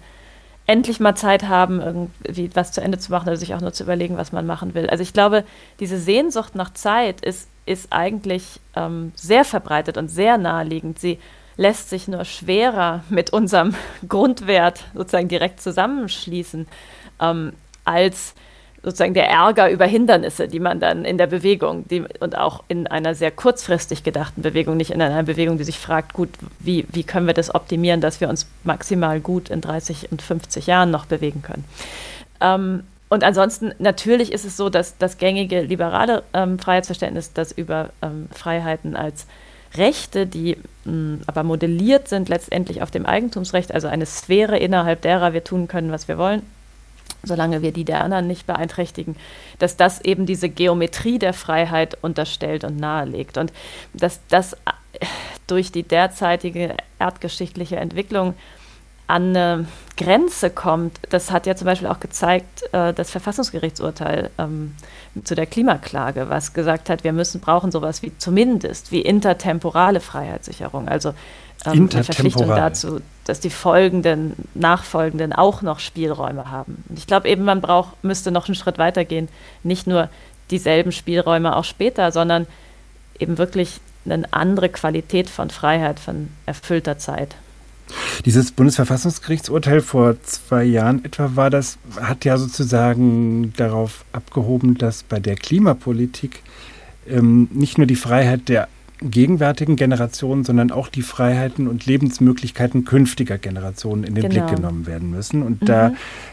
endlich 0.70 1.00
mal 1.00 1.16
Zeit 1.16 1.48
haben, 1.48 1.80
irgendwie 1.80 2.48
was 2.54 2.70
zu 2.70 2.80
Ende 2.80 2.96
zu 2.96 3.10
machen 3.10 3.26
oder 3.26 3.36
sich 3.36 3.54
auch 3.56 3.60
nur 3.60 3.72
zu 3.72 3.82
überlegen, 3.82 4.16
was 4.16 4.30
man 4.30 4.46
machen 4.46 4.72
will. 4.72 4.88
Also 4.88 5.02
ich 5.02 5.12
glaube, 5.12 5.42
diese 5.80 5.98
Sehnsucht 5.98 6.54
nach 6.54 6.72
Zeit 6.72 7.22
ist, 7.22 7.48
ist 7.66 7.88
eigentlich 7.90 8.60
ähm, 8.76 9.10
sehr 9.16 9.44
verbreitet 9.44 9.96
und 9.96 10.08
sehr 10.08 10.38
naheliegend. 10.38 11.00
Sie 11.00 11.18
lässt 11.56 11.90
sich 11.90 12.06
nur 12.06 12.24
schwerer 12.24 13.02
mit 13.10 13.32
unserem 13.32 13.74
Grundwert 14.08 14.84
sozusagen 14.94 15.26
direkt 15.26 15.60
zusammenschließen, 15.60 16.68
ähm, 17.20 17.52
als 17.84 18.36
sozusagen 18.82 19.14
der 19.14 19.28
Ärger 19.28 19.70
über 19.70 19.84
Hindernisse, 19.84 20.48
die 20.48 20.60
man 20.60 20.80
dann 20.80 21.04
in 21.04 21.18
der 21.18 21.26
Bewegung 21.26 21.86
die, 21.88 22.04
und 22.20 22.36
auch 22.36 22.64
in 22.68 22.86
einer 22.86 23.14
sehr 23.14 23.30
kurzfristig 23.30 24.02
gedachten 24.02 24.42
Bewegung, 24.42 24.76
nicht 24.76 24.90
in 24.90 25.02
einer 25.02 25.22
Bewegung, 25.22 25.58
die 25.58 25.64
sich 25.64 25.78
fragt, 25.78 26.14
gut, 26.14 26.30
wie, 26.58 26.86
wie 26.90 27.04
können 27.04 27.26
wir 27.26 27.34
das 27.34 27.54
optimieren, 27.54 28.00
dass 28.00 28.20
wir 28.20 28.28
uns 28.28 28.46
maximal 28.64 29.20
gut 29.20 29.50
in 29.50 29.60
30 29.60 30.10
und 30.10 30.22
50 30.22 30.66
Jahren 30.66 30.90
noch 30.90 31.06
bewegen 31.06 31.42
können. 31.42 31.64
Ähm, 32.40 32.84
und 33.10 33.24
ansonsten, 33.24 33.72
natürlich 33.78 34.32
ist 34.32 34.44
es 34.44 34.56
so, 34.56 34.70
dass 34.70 34.96
das 34.96 35.18
gängige 35.18 35.62
liberale 35.62 36.22
ähm, 36.32 36.58
Freiheitsverständnis, 36.58 37.32
das 37.32 37.52
über 37.52 37.90
ähm, 38.02 38.28
Freiheiten 38.32 38.96
als 38.96 39.26
Rechte, 39.74 40.26
die 40.26 40.56
mh, 40.84 41.18
aber 41.26 41.42
modelliert 41.42 42.08
sind 42.08 42.28
letztendlich 42.28 42.82
auf 42.82 42.90
dem 42.90 43.06
Eigentumsrecht, 43.06 43.74
also 43.74 43.88
eine 43.88 44.06
Sphäre, 44.06 44.58
innerhalb 44.58 45.02
derer 45.02 45.32
wir 45.32 45.44
tun 45.44 45.68
können, 45.68 45.92
was 45.92 46.08
wir 46.08 46.18
wollen, 46.18 46.42
solange 47.22 47.62
wir 47.62 47.72
die 47.72 47.84
der 47.84 48.02
anderen 48.02 48.26
nicht 48.26 48.46
beeinträchtigen, 48.46 49.16
dass 49.58 49.76
das 49.76 50.00
eben 50.00 50.26
diese 50.26 50.48
Geometrie 50.48 51.18
der 51.18 51.32
Freiheit 51.32 51.98
unterstellt 52.02 52.64
und 52.64 52.76
nahelegt. 52.76 53.36
Und 53.38 53.52
dass 53.92 54.20
das 54.28 54.54
äh, 54.54 55.06
durch 55.46 55.72
die 55.72 55.82
derzeitige 55.82 56.76
erdgeschichtliche 56.98 57.76
Entwicklung 57.76 58.34
an 59.10 59.36
eine 59.36 59.66
Grenze 59.96 60.50
kommt, 60.50 60.98
das 61.10 61.30
hat 61.30 61.46
ja 61.46 61.54
zum 61.54 61.66
Beispiel 61.66 61.88
auch 61.88 62.00
gezeigt, 62.00 62.62
äh, 62.72 62.94
das 62.94 63.10
Verfassungsgerichtsurteil 63.10 64.30
ähm, 64.38 64.74
zu 65.24 65.34
der 65.34 65.46
Klimaklage, 65.46 66.28
was 66.28 66.54
gesagt 66.54 66.88
hat, 66.88 67.04
wir 67.04 67.12
müssen 67.12 67.40
brauchen 67.40 67.70
sowas 67.70 68.02
wie 68.02 68.16
zumindest 68.16 68.92
wie 68.92 69.02
intertemporale 69.02 70.00
Freiheitssicherung, 70.00 70.88
also 70.88 71.12
ähm, 71.66 71.90
eine 71.92 72.04
Verpflichtung 72.04 72.48
dazu, 72.48 73.00
dass 73.24 73.40
die 73.40 73.50
folgenden, 73.50 74.34
nachfolgenden 74.54 75.32
auch 75.32 75.60
noch 75.60 75.78
Spielräume 75.78 76.50
haben. 76.50 76.82
Und 76.88 76.98
ich 76.98 77.06
glaube 77.06 77.28
eben, 77.28 77.44
man 77.44 77.60
braucht, 77.60 78.02
müsste 78.02 78.30
noch 78.30 78.48
einen 78.48 78.54
Schritt 78.54 78.78
weiter 78.78 79.04
gehen, 79.04 79.28
nicht 79.62 79.86
nur 79.86 80.08
dieselben 80.50 80.92
Spielräume 80.92 81.54
auch 81.54 81.64
später, 81.64 82.10
sondern 82.12 82.46
eben 83.18 83.36
wirklich 83.36 83.80
eine 84.06 84.24
andere 84.32 84.70
Qualität 84.70 85.28
von 85.28 85.50
Freiheit, 85.50 86.00
von 86.00 86.30
erfüllter 86.46 86.96
Zeit. 86.96 87.36
Dieses 88.24 88.52
Bundesverfassungsgerichtsurteil 88.52 89.80
vor 89.80 90.20
zwei 90.22 90.64
Jahren 90.64 91.04
etwa 91.04 91.32
war 91.34 91.50
das, 91.50 91.78
hat 92.00 92.24
ja 92.24 92.36
sozusagen 92.36 93.52
darauf 93.56 94.04
abgehoben, 94.12 94.76
dass 94.76 95.02
bei 95.02 95.20
der 95.20 95.36
Klimapolitik 95.36 96.42
ähm, 97.08 97.48
nicht 97.52 97.78
nur 97.78 97.86
die 97.86 97.96
Freiheit 97.96 98.48
der 98.48 98.68
gegenwärtigen 99.02 99.76
Generationen, 99.76 100.44
sondern 100.44 100.70
auch 100.70 100.88
die 100.88 101.02
Freiheiten 101.02 101.68
und 101.68 101.86
Lebensmöglichkeiten 101.86 102.84
künftiger 102.84 103.38
Generationen 103.38 104.04
in 104.04 104.14
den 104.14 104.28
genau. 104.28 104.46
Blick 104.46 104.56
genommen 104.56 104.86
werden 104.86 105.10
müssen. 105.10 105.42
Und 105.42 105.62
mhm. 105.62 105.66
da 105.66 105.92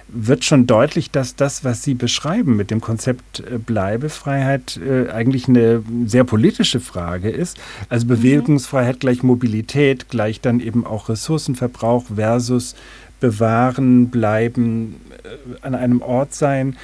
wird 0.09 0.43
schon 0.43 0.67
deutlich, 0.67 1.11
dass 1.11 1.35
das, 1.35 1.63
was 1.63 1.83
Sie 1.83 1.93
beschreiben 1.93 2.55
mit 2.55 2.71
dem 2.71 2.81
Konzept 2.81 3.39
äh, 3.39 3.57
Bleibefreiheit, 3.57 4.77
äh, 4.77 5.09
eigentlich 5.09 5.47
eine 5.47 5.81
sehr 6.05 6.23
politische 6.23 6.79
Frage 6.79 7.29
ist. 7.29 7.57
Also 7.89 8.05
mhm. 8.05 8.09
Bewegungsfreiheit 8.09 8.99
gleich 8.99 9.23
Mobilität, 9.23 10.09
gleich 10.09 10.41
dann 10.41 10.59
eben 10.59 10.85
auch 10.85 11.09
Ressourcenverbrauch 11.09 12.05
versus 12.15 12.75
bewahren, 13.19 14.09
bleiben, 14.09 14.97
äh, 15.23 15.65
an 15.65 15.73
einem 15.73 16.01
Ort 16.01 16.33
sein 16.33 16.77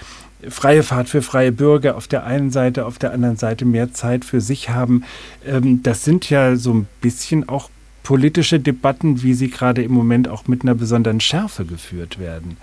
freie 0.49 0.83
Fahrt 0.83 1.09
für 1.09 1.21
freie 1.21 1.51
Bürger 1.51 1.95
auf 1.95 2.07
der 2.07 2.25
einen 2.25 2.51
Seite, 2.51 2.85
auf 2.85 2.97
der 2.97 3.13
anderen 3.13 3.37
Seite 3.37 3.65
mehr 3.65 3.93
Zeit 3.93 4.25
für 4.25 4.41
sich 4.41 4.69
haben. 4.69 5.03
Ähm, 5.45 5.83
das 5.83 6.03
sind 6.03 6.29
ja 6.29 6.55
so 6.55 6.73
ein 6.73 6.87
bisschen 7.01 7.47
auch 7.49 7.69
politische 8.03 8.59
Debatten, 8.59 9.23
wie 9.23 9.33
sie 9.33 9.49
gerade 9.49 9.81
im 9.81 9.93
Moment 9.93 10.27
auch 10.27 10.47
mit 10.47 10.63
einer 10.63 10.75
besonderen 10.75 11.21
Schärfe 11.21 11.65
geführt 11.65 12.19
werden. 12.19 12.57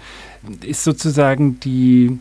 Ist 0.63 0.85
sozusagen 0.85 1.59
die, 1.61 2.19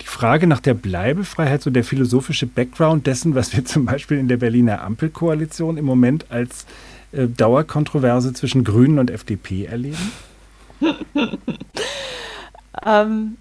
die 0.00 0.06
Frage 0.06 0.46
nach 0.46 0.60
der 0.60 0.74
Bleibefreiheit 0.74 1.62
so 1.62 1.70
der 1.70 1.84
philosophische 1.84 2.46
Background 2.46 3.06
dessen, 3.06 3.34
was 3.34 3.54
wir 3.54 3.64
zum 3.64 3.84
Beispiel 3.84 4.18
in 4.18 4.28
der 4.28 4.36
Berliner 4.36 4.82
Ampelkoalition 4.82 5.76
im 5.76 5.84
Moment 5.84 6.26
als 6.30 6.64
äh, 7.12 7.26
Dauerkontroverse 7.26 8.32
zwischen 8.32 8.64
Grünen 8.64 8.98
und 8.98 9.10
FDP 9.10 9.64
erleben? 9.64 10.12
ähm, 12.86 13.36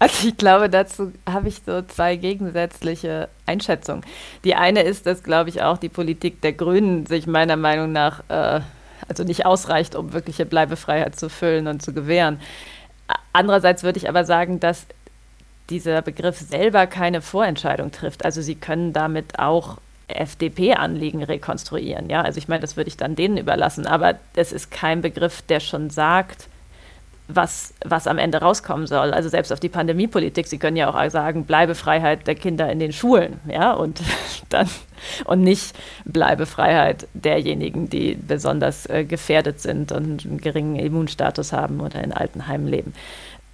also 0.00 0.28
ich 0.28 0.36
glaube, 0.36 0.68
dazu 0.68 1.12
habe 1.28 1.48
ich 1.48 1.60
so 1.64 1.82
zwei 1.82 2.16
gegensätzliche 2.16 3.28
Einschätzungen. 3.46 4.02
Die 4.44 4.54
eine 4.54 4.82
ist, 4.82 5.06
dass, 5.06 5.22
glaube 5.22 5.50
ich, 5.50 5.62
auch 5.62 5.78
die 5.78 5.90
Politik 5.90 6.40
der 6.40 6.54
Grünen 6.54 7.06
sich 7.06 7.26
meiner 7.26 7.56
Meinung 7.56 7.92
nach 7.92 8.22
äh, 8.28 8.60
also 9.08 9.24
nicht 9.24 9.44
ausreicht, 9.44 9.94
um 9.94 10.12
wirkliche 10.12 10.46
Bleibefreiheit 10.46 11.16
zu 11.16 11.28
füllen 11.28 11.66
und 11.66 11.82
zu 11.82 11.92
gewähren. 11.92 12.40
Andererseits 13.32 13.82
würde 13.82 13.98
ich 13.98 14.08
aber 14.08 14.24
sagen, 14.24 14.58
dass 14.58 14.86
dieser 15.68 16.00
Begriff 16.02 16.38
selber 16.38 16.86
keine 16.86 17.20
Vorentscheidung 17.20 17.92
trifft. 17.92 18.24
Also 18.24 18.40
sie 18.40 18.54
können 18.54 18.92
damit 18.92 19.38
auch 19.38 19.78
FDP-Anliegen 20.08 21.22
rekonstruieren. 21.22 22.10
Ja, 22.10 22.22
also 22.22 22.38
ich 22.38 22.48
meine, 22.48 22.60
das 22.60 22.76
würde 22.76 22.88
ich 22.88 22.96
dann 22.96 23.16
denen 23.16 23.36
überlassen. 23.36 23.86
Aber 23.86 24.14
es 24.34 24.52
ist 24.52 24.70
kein 24.70 25.02
Begriff, 25.02 25.42
der 25.42 25.60
schon 25.60 25.90
sagt, 25.90 26.48
was, 27.34 27.74
was 27.84 28.06
am 28.06 28.18
Ende 28.18 28.38
rauskommen 28.38 28.86
soll. 28.86 29.12
Also 29.12 29.28
selbst 29.28 29.52
auf 29.52 29.60
die 29.60 29.68
Pandemiepolitik, 29.68 30.46
Sie 30.46 30.58
können 30.58 30.76
ja 30.76 30.88
auch 30.88 31.10
sagen, 31.10 31.44
bleibe 31.44 31.74
Freiheit 31.74 32.26
der 32.26 32.34
Kinder 32.34 32.70
in 32.70 32.78
den 32.78 32.92
Schulen, 32.92 33.40
ja, 33.48 33.72
und 33.72 34.00
dann 34.48 34.68
und 35.24 35.42
nicht 35.42 35.74
bleibe 36.04 36.46
Freiheit 36.46 37.08
derjenigen, 37.14 37.88
die 37.88 38.14
besonders 38.14 38.86
äh, 38.86 39.04
gefährdet 39.04 39.60
sind 39.60 39.92
und 39.92 40.26
einen 40.26 40.38
geringen 40.38 40.76
Immunstatus 40.76 41.52
haben 41.52 41.80
oder 41.80 42.02
in 42.02 42.12
Altenheimen 42.12 42.68
leben. 42.68 42.92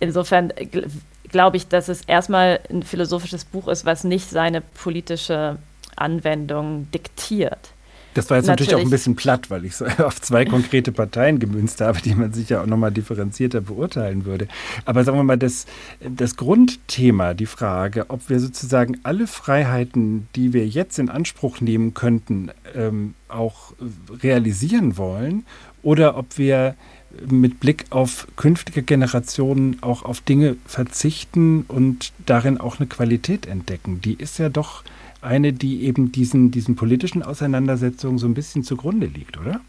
Insofern 0.00 0.48
gl 0.48 0.86
glaube 1.28 1.56
ich, 1.56 1.66
dass 1.66 1.88
es 1.88 2.02
erstmal 2.02 2.60
ein 2.70 2.84
philosophisches 2.84 3.44
Buch 3.44 3.66
ist, 3.66 3.84
was 3.84 4.04
nicht 4.04 4.30
seine 4.30 4.60
politische 4.60 5.58
Anwendung 5.96 6.88
diktiert. 6.92 7.70
Das 8.16 8.30
war 8.30 8.38
jetzt 8.38 8.46
natürlich, 8.46 8.70
natürlich 8.70 8.82
auch 8.82 8.88
ein 8.88 8.90
bisschen 8.90 9.14
platt, 9.14 9.50
weil 9.50 9.66
ich 9.66 9.78
es 9.78 9.82
auf 10.00 10.20
zwei 10.22 10.46
konkrete 10.46 10.90
Parteien 10.90 11.38
gemünzt 11.38 11.82
habe, 11.82 12.00
die 12.00 12.14
man 12.14 12.32
sicher 12.32 12.62
auch 12.62 12.66
nochmal 12.66 12.90
differenzierter 12.90 13.60
beurteilen 13.60 14.24
würde. 14.24 14.48
Aber 14.86 15.04
sagen 15.04 15.18
wir 15.18 15.24
mal, 15.24 15.36
das, 15.36 15.66
das 16.00 16.36
Grundthema, 16.36 17.34
die 17.34 17.46
Frage, 17.46 18.06
ob 18.08 18.30
wir 18.30 18.40
sozusagen 18.40 18.98
alle 19.02 19.26
Freiheiten, 19.26 20.28
die 20.34 20.54
wir 20.54 20.66
jetzt 20.66 20.98
in 20.98 21.10
Anspruch 21.10 21.60
nehmen 21.60 21.92
könnten, 21.92 22.50
ähm, 22.74 23.14
auch 23.28 23.74
realisieren 24.22 24.96
wollen 24.96 25.44
oder 25.82 26.16
ob 26.16 26.38
wir 26.38 26.74
mit 27.28 27.60
Blick 27.60 27.84
auf 27.90 28.26
künftige 28.36 28.82
Generationen 28.82 29.78
auch 29.82 30.04
auf 30.04 30.20
Dinge 30.20 30.56
verzichten 30.66 31.64
und 31.68 32.12
darin 32.24 32.58
auch 32.58 32.78
eine 32.78 32.86
Qualität 32.86 33.46
entdecken. 33.46 34.00
Die 34.00 34.14
ist 34.14 34.38
ja 34.38 34.48
doch 34.48 34.84
eine, 35.26 35.52
die 35.52 35.84
eben 35.84 36.12
diesen, 36.12 36.50
diesen 36.50 36.76
politischen 36.76 37.22
Auseinandersetzungen 37.22 38.18
so 38.18 38.26
ein 38.26 38.34
bisschen 38.34 38.62
zugrunde 38.62 39.06
liegt, 39.06 39.38
oder? 39.38 39.60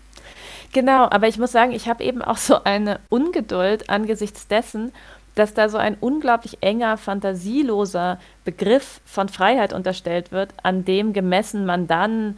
Genau, 0.74 1.10
aber 1.10 1.28
ich 1.28 1.38
muss 1.38 1.52
sagen, 1.52 1.72
ich 1.72 1.88
habe 1.88 2.04
eben 2.04 2.22
auch 2.22 2.38
so 2.38 2.63
eine 2.63 3.00
Ungeduld 3.10 3.89
angesichts 3.89 4.48
dessen, 4.48 4.91
dass 5.36 5.54
da 5.54 5.70
so 5.70 5.78
ein 5.78 5.96
unglaublich 6.00 6.58
enger, 6.62 6.98
fantasieloser 6.98 8.20
Begriff 8.43 9.02
von 9.06 9.30
Freiheit 9.30 9.72
unterstellt 9.72 10.32
wird, 10.32 10.54
an 10.63 10.84
dem 10.84 11.13
gemessen 11.13 11.65
man 11.65 11.88
dann 11.88 12.38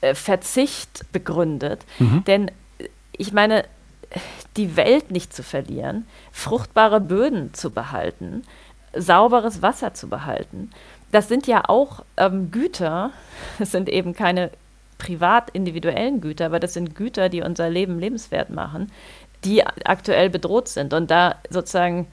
äh, 0.00 0.14
Verzicht 0.14 1.10
begründet. 1.12 1.84
Mhm. 1.98 2.24
Denn 2.26 2.48
äh, 2.48 2.88
ich 3.12 3.32
meine, 3.32 3.64
die 4.56 4.76
Welt 4.76 5.10
nicht 5.10 5.34
zu 5.34 5.42
verlieren, 5.42 6.06
fruchtbare 6.32 7.00
Böden 7.00 7.52
zu 7.54 7.70
behalten, 7.70 8.44
sauberes 8.94 9.60
Wasser 9.60 9.94
zu 9.94 10.08
behalten, 10.08 10.70
das 11.10 11.28
sind 11.28 11.46
ja 11.46 11.68
auch 11.68 12.04
ähm, 12.16 12.50
Güter, 12.50 13.10
das 13.58 13.72
sind 13.72 13.88
eben 13.88 14.14
keine 14.14 14.50
privat 14.98 15.50
individuellen 15.50 16.20
Güter, 16.20 16.46
aber 16.46 16.60
das 16.60 16.74
sind 16.74 16.94
Güter, 16.94 17.28
die 17.28 17.42
unser 17.42 17.70
Leben 17.70 17.98
lebenswert 17.98 18.50
machen, 18.50 18.90
die 19.44 19.64
aktuell 19.64 20.28
bedroht 20.28 20.68
sind. 20.68 20.92
Und 20.92 21.10
da 21.10 21.36
sozusagen, 21.50 22.08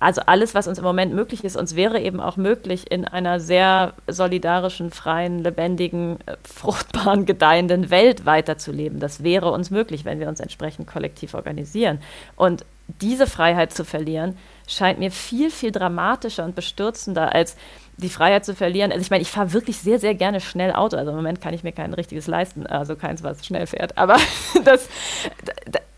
also 0.00 0.22
alles, 0.24 0.54
was 0.54 0.66
uns 0.66 0.78
im 0.78 0.84
Moment 0.84 1.12
möglich 1.12 1.44
ist, 1.44 1.56
uns 1.56 1.76
wäre 1.76 2.00
eben 2.00 2.20
auch 2.20 2.38
möglich, 2.38 2.90
in 2.90 3.04
einer 3.04 3.40
sehr 3.40 3.92
solidarischen, 4.06 4.90
freien, 4.90 5.40
lebendigen, 5.40 6.18
äh, 6.26 6.36
fruchtbaren, 6.42 7.26
gedeihenden 7.26 7.90
Welt 7.90 8.24
weiterzuleben. 8.24 9.00
Das 9.00 9.22
wäre 9.22 9.50
uns 9.50 9.70
möglich, 9.70 10.06
wenn 10.06 10.18
wir 10.18 10.28
uns 10.28 10.40
entsprechend 10.40 10.86
kollektiv 10.86 11.34
organisieren. 11.34 12.00
Und 12.36 12.64
diese 13.02 13.26
Freiheit 13.26 13.74
zu 13.74 13.84
verlieren, 13.84 14.38
scheint 14.66 14.98
mir 14.98 15.10
viel, 15.10 15.50
viel 15.50 15.72
dramatischer 15.72 16.44
und 16.44 16.54
bestürzender 16.54 17.34
als 17.34 17.56
die 17.98 18.08
Freiheit 18.08 18.44
zu 18.44 18.54
verlieren. 18.54 18.92
Also 18.92 19.02
ich 19.02 19.10
meine, 19.10 19.22
ich 19.22 19.30
fahre 19.30 19.52
wirklich 19.52 19.78
sehr, 19.78 19.98
sehr 19.98 20.14
gerne 20.14 20.40
schnell 20.40 20.72
Auto. 20.72 20.96
Also 20.96 21.10
im 21.10 21.16
Moment 21.16 21.40
kann 21.40 21.52
ich 21.52 21.64
mir 21.64 21.72
kein 21.72 21.92
richtiges 21.92 22.26
leisten, 22.26 22.66
also 22.66 22.96
keins, 22.96 23.22
was 23.22 23.44
schnell 23.44 23.66
fährt. 23.66 23.98
Aber 23.98 24.16
das, 24.64 24.88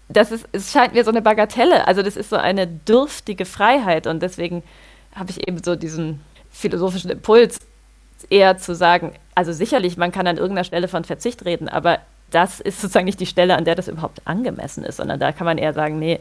das 0.08 0.32
ist, 0.32 0.48
es 0.52 0.72
scheint 0.72 0.94
mir 0.94 1.04
so 1.04 1.10
eine 1.10 1.22
Bagatelle. 1.22 1.86
Also 1.86 2.02
das 2.02 2.16
ist 2.16 2.30
so 2.30 2.36
eine 2.36 2.66
dürftige 2.66 3.44
Freiheit. 3.44 4.06
Und 4.06 4.22
deswegen 4.22 4.62
habe 5.14 5.30
ich 5.30 5.46
eben 5.46 5.62
so 5.62 5.76
diesen 5.76 6.20
philosophischen 6.50 7.10
Impuls, 7.10 7.60
eher 8.28 8.58
zu 8.58 8.74
sagen, 8.74 9.14
also 9.34 9.52
sicherlich, 9.52 9.96
man 9.96 10.12
kann 10.12 10.26
an 10.26 10.36
irgendeiner 10.36 10.64
Stelle 10.64 10.88
von 10.88 11.04
Verzicht 11.04 11.46
reden, 11.46 11.68
aber 11.68 12.00
das 12.30 12.60
ist 12.60 12.80
sozusagen 12.80 13.06
nicht 13.06 13.20
die 13.20 13.26
Stelle, 13.26 13.56
an 13.56 13.64
der 13.64 13.74
das 13.74 13.88
überhaupt 13.88 14.20
angemessen 14.26 14.84
ist, 14.84 14.98
sondern 14.98 15.18
da 15.18 15.32
kann 15.32 15.46
man 15.46 15.56
eher 15.56 15.72
sagen, 15.72 15.98
nee, 15.98 16.20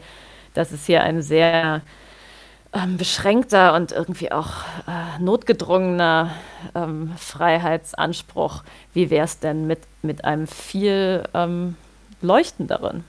das 0.54 0.72
ist 0.72 0.86
hier 0.86 1.02
ein 1.02 1.20
sehr 1.20 1.82
ähm, 2.72 2.96
beschränkter 2.96 3.74
und 3.74 3.92
irgendwie 3.92 4.30
auch 4.32 4.62
äh, 4.86 5.20
notgedrungener 5.20 6.30
ähm, 6.74 7.12
Freiheitsanspruch. 7.16 8.62
Wie 8.92 9.10
wäre 9.10 9.24
es 9.24 9.38
denn 9.38 9.66
mit, 9.66 9.80
mit 10.02 10.24
einem 10.24 10.46
viel 10.46 11.24
ähm, 11.34 11.76
leuchtenderen? 12.22 13.04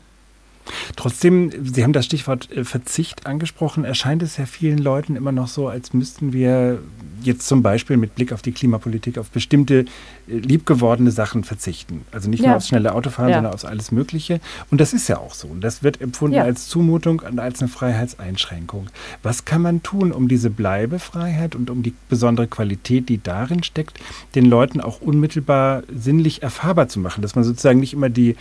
Trotzdem, 0.96 1.52
Sie 1.64 1.84
haben 1.84 1.94
das 1.94 2.06
Stichwort 2.06 2.52
äh, 2.52 2.64
Verzicht 2.64 3.26
angesprochen, 3.26 3.86
erscheint 3.86 4.24
es 4.24 4.38
ja 4.38 4.46
vielen 4.46 4.78
Leuten 4.78 5.16
immer 5.16 5.32
noch 5.32 5.48
so, 5.48 5.68
als 5.68 5.94
müssten 5.94 6.34
wir 6.34 6.80
jetzt 7.24 7.48
zum 7.48 7.62
Beispiel 7.62 7.98
mit 7.98 8.16
Blick 8.16 8.34
auf 8.34 8.42
die 8.42 8.52
Klimapolitik 8.52 9.18
auf 9.18 9.30
bestimmte 9.30 9.80
äh, 9.80 9.86
liebgewordene 10.28 11.12
Sachen 11.12 11.44
verzichten. 11.44 12.06
Also 12.12 12.30
nicht 12.30 12.42
ja. 12.42 12.50
nur 12.50 12.58
aufs 12.58 12.68
schnelle 12.68 12.94
Autofahren, 12.94 13.30
ja. 13.30 13.38
sondern 13.38 13.54
aufs 13.54 13.66
alles 13.66 13.92
Mögliche. 13.92 14.40
Und 14.70 14.82
das 14.82 14.94
ist 14.94 15.08
ja 15.08 15.18
auch 15.18 15.34
so. 15.34 15.48
Und 15.48 15.62
das 15.62 15.84
wird 15.84 16.02
empfunden 16.02 16.38
ja. 16.38 16.44
als 16.44 16.68
Zumutung 16.68 17.20
und 17.20 17.40
als 17.40 17.62
eine 17.62 17.70
Freiheitseinschränkung. 17.70 18.88
Was 19.24 19.46
kann 19.46 19.62
man 19.62 19.84
tun, 19.84 20.12
um 20.12 20.28
diese 20.28 20.50
Bleibefreiheit 20.50 21.56
und 21.56 21.70
um 21.70 21.84
die 21.84 21.94
besondere 22.10 22.48
Qualität, 22.48 23.10
die 23.10 23.22
darin 23.22 23.64
steckt, 23.64 24.00
den 24.36 24.46
Leuten 24.46 24.82
auch 24.82 25.02
unmittelbar 25.02 25.84
sinnlich 25.94 26.44
erfahrbar 26.44 26.88
zu 26.88 27.00
machen? 27.00 27.22
Dass 27.22 27.36
man 27.36 27.44
sozusagen 27.44 27.80
nicht 27.80 27.94
immer 27.94 28.10
die 28.10 28.36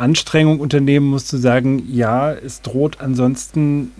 Anstrengung 0.00 0.60
unternehmen 0.60 1.06
muss, 1.06 1.26
zu 1.26 1.36
sagen, 1.36 1.84
ja, 1.92 2.32
es 2.32 2.62
droht 2.62 3.00
ansonsten 3.00 3.92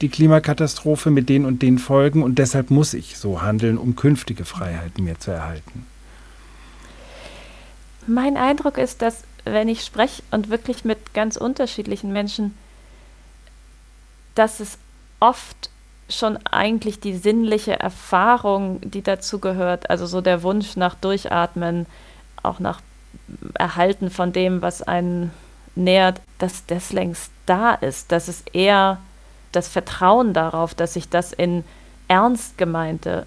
die 0.00 0.08
Klimakatastrophe 0.08 1.10
mit 1.10 1.28
den 1.28 1.44
und 1.44 1.62
den 1.62 1.78
Folgen 1.78 2.22
und 2.22 2.38
deshalb 2.38 2.70
muss 2.70 2.94
ich 2.94 3.18
so 3.18 3.42
handeln, 3.42 3.78
um 3.78 3.96
künftige 3.96 4.44
Freiheiten 4.44 5.04
mir 5.04 5.18
zu 5.18 5.30
erhalten? 5.30 5.86
Mein 8.06 8.36
Eindruck 8.36 8.78
ist, 8.78 9.02
dass 9.02 9.24
wenn 9.44 9.68
ich 9.68 9.84
spreche 9.84 10.22
und 10.30 10.50
wirklich 10.50 10.84
mit 10.84 11.14
ganz 11.14 11.36
unterschiedlichen 11.36 12.12
Menschen, 12.12 12.54
dass 14.34 14.60
es 14.60 14.78
oft 15.20 15.70
schon 16.08 16.36
eigentlich 16.46 17.00
die 17.00 17.16
sinnliche 17.16 17.78
Erfahrung, 17.78 18.80
die 18.82 19.02
dazu 19.02 19.38
gehört, 19.38 19.90
also 19.90 20.06
so 20.06 20.20
der 20.20 20.42
Wunsch 20.42 20.76
nach 20.76 20.94
Durchatmen, 20.94 21.86
auch 22.42 22.60
nach 22.60 22.80
Erhalten 23.54 24.10
von 24.10 24.32
dem, 24.32 24.62
was 24.62 24.82
einen 24.82 25.30
nährt, 25.74 26.20
dass 26.38 26.66
das 26.66 26.92
längst 26.92 27.30
da 27.46 27.74
ist, 27.74 28.12
dass 28.12 28.28
es 28.28 28.42
eher 28.52 28.98
das 29.52 29.68
Vertrauen 29.68 30.32
darauf, 30.32 30.74
dass 30.74 30.94
sich 30.94 31.08
das 31.08 31.32
in 31.32 31.64
ernst 32.08 32.58
gemeinte 32.58 33.26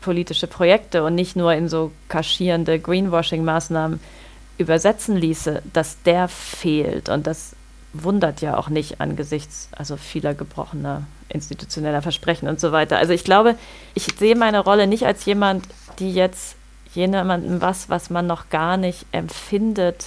politische 0.00 0.46
Projekte 0.46 1.04
und 1.04 1.14
nicht 1.14 1.36
nur 1.36 1.54
in 1.54 1.68
so 1.68 1.92
kaschierende 2.08 2.78
Greenwashing-Maßnahmen 2.78 4.00
übersetzen 4.58 5.16
ließe, 5.16 5.62
dass 5.72 6.02
der 6.02 6.28
fehlt. 6.28 7.08
Und 7.08 7.26
das 7.26 7.54
wundert 7.92 8.40
ja 8.40 8.56
auch 8.56 8.68
nicht 8.68 9.00
angesichts 9.00 9.68
also 9.72 9.96
vieler 9.96 10.34
gebrochener 10.34 11.02
institutioneller 11.28 12.02
Versprechen 12.02 12.48
und 12.48 12.60
so 12.60 12.72
weiter. 12.72 12.98
Also 12.98 13.12
ich 13.12 13.24
glaube, 13.24 13.56
ich 13.94 14.06
sehe 14.18 14.36
meine 14.36 14.60
Rolle 14.60 14.86
nicht 14.86 15.06
als 15.06 15.24
jemand, 15.24 15.66
die 15.98 16.12
jetzt 16.12 16.56
jemandem 16.94 17.60
was, 17.60 17.88
was 17.88 18.10
man 18.10 18.26
noch 18.26 18.50
gar 18.50 18.76
nicht 18.76 19.06
empfindet, 19.12 20.06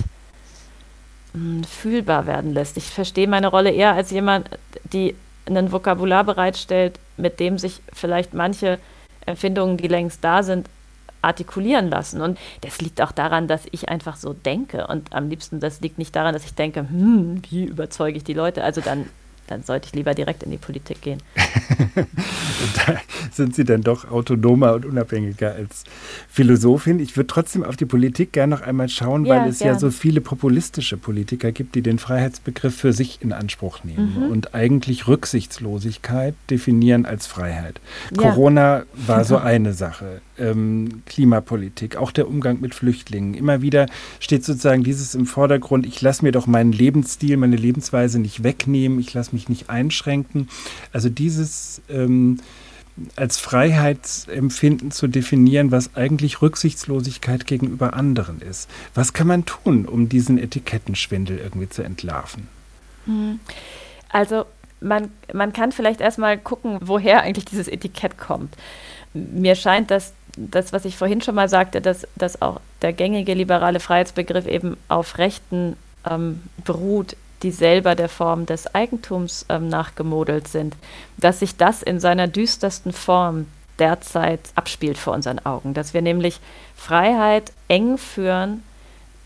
hm, 1.33 1.63
fühlbar 1.63 2.25
werden 2.25 2.53
lässt. 2.53 2.77
Ich 2.77 2.89
verstehe 2.89 3.27
meine 3.27 3.47
Rolle 3.47 3.71
eher 3.71 3.93
als 3.93 4.11
jemand, 4.11 4.49
die 4.93 5.15
ein 5.47 5.71
Vokabular 5.71 6.23
bereitstellt, 6.23 6.99
mit 7.17 7.39
dem 7.39 7.57
sich 7.57 7.81
vielleicht 7.93 8.33
manche 8.33 8.79
Empfindungen, 9.25 9.77
die 9.77 9.87
längst 9.87 10.23
da 10.23 10.43
sind, 10.43 10.67
artikulieren 11.21 11.89
lassen. 11.89 12.21
Und 12.21 12.39
das 12.61 12.81
liegt 12.81 13.01
auch 13.01 13.11
daran, 13.11 13.47
dass 13.47 13.63
ich 13.71 13.89
einfach 13.89 14.15
so 14.15 14.33
denke. 14.33 14.87
Und 14.87 15.13
am 15.13 15.29
liebsten, 15.29 15.59
das 15.59 15.81
liegt 15.81 15.97
nicht 15.97 16.15
daran, 16.15 16.33
dass 16.33 16.45
ich 16.45 16.53
denke, 16.53 16.81
hm, 16.81 17.41
wie 17.49 17.65
überzeuge 17.65 18.17
ich 18.17 18.23
die 18.23 18.33
Leute? 18.33 18.63
Also 18.63 18.81
dann 18.81 19.09
dann 19.47 19.63
sollte 19.63 19.87
ich 19.87 19.93
lieber 19.93 20.13
direkt 20.13 20.43
in 20.43 20.51
die 20.51 20.57
Politik 20.57 21.01
gehen. 21.01 21.21
da 21.95 22.95
sind 23.31 23.55
Sie 23.55 23.63
dann 23.63 23.81
doch 23.81 24.09
autonomer 24.09 24.73
und 24.73 24.85
unabhängiger 24.85 25.53
als 25.53 25.83
Philosophin. 26.29 26.99
Ich 26.99 27.15
würde 27.15 27.27
trotzdem 27.27 27.63
auf 27.63 27.75
die 27.75 27.85
Politik 27.85 28.33
gerne 28.33 28.55
noch 28.55 28.61
einmal 28.61 28.89
schauen, 28.89 29.25
ja, 29.25 29.35
weil 29.35 29.49
es 29.49 29.59
gern. 29.59 29.73
ja 29.73 29.79
so 29.79 29.91
viele 29.91 30.21
populistische 30.21 30.97
Politiker 30.97 31.51
gibt, 31.51 31.75
die 31.75 31.81
den 31.81 31.99
Freiheitsbegriff 31.99 32.75
für 32.75 32.93
sich 32.93 33.21
in 33.21 33.33
Anspruch 33.33 33.83
nehmen 33.83 34.15
mhm. 34.15 34.31
und 34.31 34.55
eigentlich 34.55 35.07
Rücksichtslosigkeit 35.07 36.35
definieren 36.49 37.05
als 37.05 37.27
Freiheit. 37.27 37.79
Ja. 38.11 38.31
Corona 38.31 38.83
war 38.93 39.23
so 39.25 39.37
eine 39.45 39.73
Sache. 39.73 40.21
Ähm, 40.37 41.03
Klimapolitik, 41.05 41.95
auch 41.95 42.11
der 42.11 42.27
Umgang 42.27 42.59
mit 42.59 42.75
Flüchtlingen. 42.75 43.35
Immer 43.35 43.61
wieder 43.61 43.85
steht 44.19 44.43
sozusagen 44.43 44.83
dieses 44.83 45.15
im 45.15 45.25
Vordergrund, 45.25 45.85
ich 45.85 46.01
lasse 46.01 46.25
mir 46.25 46.31
doch 46.31 46.47
meinen 46.47 46.73
Lebensstil, 46.73 47.37
meine 47.37 47.55
Lebensweise 47.55 48.19
nicht 48.19 48.43
wegnehmen, 48.43 48.99
ich 48.99 49.13
lasse 49.13 49.34
mich 49.35 49.49
nicht 49.49 49.69
einschränken. 49.69 50.49
Also 50.91 51.09
dieses 51.09 51.81
ähm, 51.89 52.39
als 53.15 53.37
Freiheitsempfinden 53.37 54.91
zu 54.91 55.07
definieren, 55.07 55.71
was 55.71 55.95
eigentlich 55.95 56.41
Rücksichtslosigkeit 56.41 57.45
gegenüber 57.45 57.93
anderen 57.93 58.41
ist. 58.41 58.69
Was 58.93 59.13
kann 59.13 59.27
man 59.27 59.45
tun, 59.45 59.85
um 59.85 60.07
diesen 60.07 60.37
Etikettenschwindel 60.37 61.37
irgendwie 61.37 61.69
zu 61.69 61.83
entlarven? 61.83 62.47
Hm. 63.05 63.39
Also 64.09 64.45
man, 64.79 65.09
man 65.33 65.51
kann 65.51 65.71
vielleicht 65.71 65.99
erstmal 65.99 66.37
gucken, 66.37 66.77
woher 66.81 67.21
eigentlich 67.21 67.45
dieses 67.45 67.67
Etikett 67.67 68.17
kommt. 68.17 68.55
Mir 69.13 69.55
scheint, 69.55 69.91
dass 69.91 70.13
das, 70.37 70.73
was 70.73 70.85
ich 70.85 70.97
vorhin 70.97 71.21
schon 71.21 71.35
mal 71.35 71.49
sagte, 71.49 71.81
dass, 71.81 72.07
dass 72.15 72.41
auch 72.41 72.59
der 72.81 72.93
gängige 72.93 73.33
liberale 73.33 73.79
Freiheitsbegriff 73.79 74.47
eben 74.47 74.77
auf 74.87 75.17
Rechten 75.17 75.75
ähm, 76.09 76.41
beruht, 76.63 77.15
die 77.45 77.51
selber 77.51 77.93
der 77.93 78.09
Form 78.09 78.47
des 78.47 78.73
Eigentums 78.73 79.45
ähm, 79.49 79.69
nachgemodelt 79.69 80.47
sind, 80.47 80.75
dass 81.17 81.39
sich 81.39 81.55
das 81.55 81.83
in 81.83 81.99
seiner 81.99 82.27
düstersten 82.27 82.91
Form 82.91 83.45
derzeit 83.77 84.39
abspielt 84.55 84.97
vor 84.97 85.13
unseren 85.13 85.37
Augen, 85.45 85.75
dass 85.75 85.93
wir 85.93 86.01
nämlich 86.01 86.39
Freiheit 86.75 87.51
eng 87.67 87.99
führen 87.99 88.63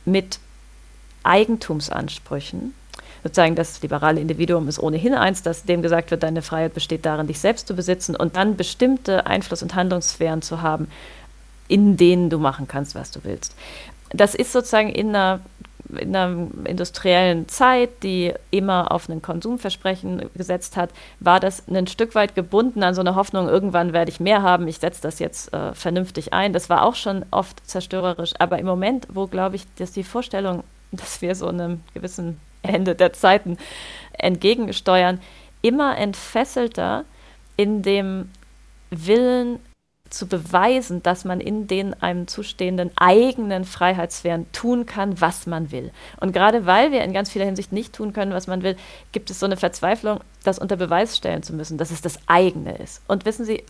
mit 0.04 0.40
Eigentumsansprüchen. 1.24 2.74
Sozusagen 3.24 3.56
das 3.56 3.82
liberale 3.82 4.20
Individuum 4.20 4.68
ist 4.68 4.80
ohnehin 4.80 5.14
eins, 5.14 5.42
dass 5.42 5.64
dem 5.64 5.82
gesagt 5.82 6.12
wird, 6.12 6.24
deine 6.24 6.42
Freiheit 6.42 6.74
besteht 6.74 7.06
darin, 7.06 7.28
dich 7.28 7.40
selbst 7.40 7.68
zu 7.68 7.76
besitzen 7.76 8.18
und 8.18 8.36
dann 8.36 8.58
bestimmte 8.58 9.28
Einfluss- 9.28 9.64
und 9.64 9.76
Handlungssphären 9.76 10.42
zu 10.42 10.62
haben, 10.62 10.90
in 11.70 11.96
denen 11.96 12.30
du 12.30 12.38
machen 12.38 12.68
kannst, 12.68 12.96
was 12.96 13.12
du 13.12 13.24
willst. 13.24 13.56
Das 14.12 14.36
ist 14.36 14.52
sozusagen 14.52 14.90
in 14.90 15.10
einer 15.10 15.40
in 15.98 16.15
einer 16.15 16.48
industriellen 16.65 17.48
Zeit, 17.48 18.04
die 18.04 18.34
immer 18.52 18.92
auf 18.92 19.10
ein 19.10 19.22
Konsumversprechen 19.22 20.30
gesetzt 20.36 20.78
hat, 20.78 20.92
war 21.20 21.39
das 21.39 21.68
ein 21.68 21.88
Stück 21.88 22.15
weit 22.15 22.36
gebunden 22.36 22.84
an 22.84 22.94
so 22.94 23.02
eine 23.02 23.15
Hoffnung, 23.15 23.48
irgendwann 23.48 23.94
werde 23.94 24.12
ich 24.12 24.20
mehr 24.20 24.42
haben, 24.42 24.68
ich 24.68 24.78
setze 24.78 25.02
das 25.02 25.20
jetzt 25.20 25.54
äh, 25.54 25.74
vernünftig 25.74 26.34
ein. 26.34 26.54
Das 26.54 26.70
war 26.70 26.84
auch 26.84 26.96
schon 26.96 27.26
oft 27.32 27.65
zerstörerisch. 27.68 28.34
Aber 28.39 28.60
im 28.60 28.65
Moment, 28.65 29.08
wo, 29.12 29.28
glaube 29.28 29.56
ich, 29.56 29.63
dass 29.76 29.92
die 29.92 30.04
Vorstellung, 30.04 30.63
dass 30.92 31.22
wir 31.22 31.36
so 31.36 31.48
einem 31.48 31.82
gewissen 31.94 32.39
Ende 32.62 32.96
der 32.96 33.13
Zeiten 33.13 33.58
entgegensteuern, 34.13 35.20
immer 35.62 35.98
entfesselter 35.98 37.06
in 37.58 37.82
dem 37.82 38.30
Willen, 38.92 39.60
zu 40.10 40.28
beweisen, 40.28 41.04
dass 41.04 41.26
man 41.26 41.39
in 41.39 41.67
den 41.67 41.93
einem 42.02 42.28
zustehenden 42.28 42.91
eigenen 42.95 43.65
Freiheitssphären 43.65 44.52
tun 44.52 44.86
kann, 44.86 45.22
was 45.22 45.48
man 45.48 45.72
will. 45.72 45.91
Und 46.19 46.34
gerade 46.34 46.65
weil 46.65 46.91
wir 46.91 47.04
in 47.04 47.13
ganz 47.13 47.30
vieler 47.30 47.45
Hinsicht 47.45 47.72
nicht 47.72 47.93
tun 47.93 48.13
können, 48.13 48.34
was 48.34 48.48
man 48.48 48.63
will, 48.63 48.76
gibt 49.12 49.30
es 49.30 49.39
so 49.39 49.45
eine 49.45 49.58
Verzweiflung, 49.58 50.19
das 50.43 50.60
unter 50.60 50.78
Beweis 50.78 51.17
stellen 51.17 51.43
zu 51.43 51.54
müssen, 51.54 51.78
dass 51.78 51.91
es 51.91 52.02
das 52.02 52.19
eigene 52.28 52.78
ist. 52.78 53.02
Und 53.08 53.26
wissen 53.26 53.45
Sie, 53.45 53.63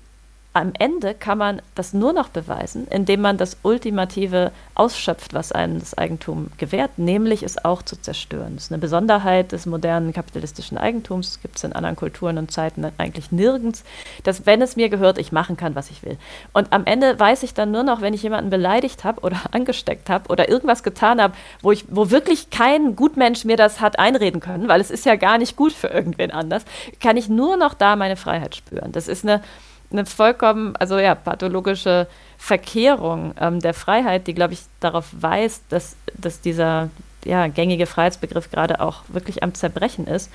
am 0.54 0.74
Ende 0.78 1.14
kann 1.14 1.38
man 1.38 1.62
das 1.76 1.94
nur 1.94 2.12
noch 2.12 2.30
beweisen, 2.30 2.88
indem 2.90 3.22
man 3.22 3.38
das 3.38 3.58
Ultimative 3.62 4.52
ausschöpft, 4.74 5.36
was 5.36 5.52
einem 5.52 5.80
das 5.80 5.96
Eigentum 5.96 6.48
gewährt, 6.58 6.98
nämlich 6.98 7.44
es 7.44 7.64
auch 7.64 7.84
zu 7.84 8.02
zerstören. 8.02 8.56
Das 8.56 8.66
ist 8.66 8.72
eine 8.72 8.80
Besonderheit 8.80 9.52
des 9.52 9.68
modernen 9.68 10.12
kapitalistischen 10.12 10.80
Eigentums, 10.80 11.34
das 11.34 11.42
gibt 11.42 11.58
es 11.58 11.64
in 11.64 11.74
anderen 11.74 11.96
Kulturen 11.96 12.40
und 12.40 12.52
Zeiten 12.52 12.84
eigentlich 12.98 13.32
nirgends, 13.32 13.84
dass 14.24 14.48
wenn 14.48 14.62
es 14.64 14.76
mir 14.76 14.90
gehört, 14.90 15.20
ich 15.20 15.32
machen 15.32 15.56
kann, 15.56 15.76
was 15.76 15.92
ich 15.92 16.02
will. 16.04 16.18
Und 16.52 16.74
am 16.74 16.86
Ende 16.86 17.20
weiß 17.20 17.44
ich 17.44 17.54
dann 17.54 17.70
nur 17.70 17.84
noch, 17.84 18.02
wenn 18.02 18.16
ich 18.16 18.24
jemanden 18.24 18.50
beleidigt 18.50 19.04
habe 19.04 19.22
oder 19.22 19.40
angesteckt 19.52 20.10
habe 20.10 20.30
oder 20.30 20.50
irgendwas 20.50 20.82
getan 20.82 21.22
habe, 21.22 21.36
wo, 21.62 21.74
wo 21.90 22.10
wirklich 22.10 22.50
kein 22.50 22.96
Gutmensch 22.96 23.46
mir 23.46 23.56
das 23.56 23.82
hat 23.82 24.00
einreden 24.00 24.42
können, 24.42 24.68
weil 24.68 24.82
es 24.82 24.90
ist 24.90 25.06
ja 25.06 25.16
gar 25.16 25.38
nicht 25.38 25.56
gut 25.56 25.74
für 25.74 25.88
irgendwen 25.88 26.32
anders, 26.32 26.66
kann 27.00 27.18
ich 27.18 27.30
nur 27.30 27.56
noch 27.56 27.76
da 27.76 27.96
meine 27.96 28.16
Freiheit 28.16 28.56
spüren. 28.56 28.92
Das 28.92 29.08
ist 29.08 29.24
eine 29.24 29.42
eine 29.92 30.06
vollkommen, 30.06 30.76
also 30.76 30.98
ja, 31.00 31.16
pathologische 31.16 32.08
Verkehrung 32.38 33.34
ähm, 33.40 33.60
der 33.60 33.74
Freiheit, 33.74 34.28
die, 34.28 34.34
glaube 34.34 34.54
ich, 34.54 34.62
darauf 34.80 35.08
weist, 35.12 35.64
dass, 35.70 35.96
dass 36.16 36.42
dieser 36.42 36.90
ja, 37.26 37.48
gängige 37.48 37.86
Freiheitsbegriff 37.86 38.50
gerade 38.52 38.80
auch 38.80 39.04
wirklich 39.08 39.44
am 39.44 39.54
Zerbrechen 39.54 40.08
ist. 40.08 40.32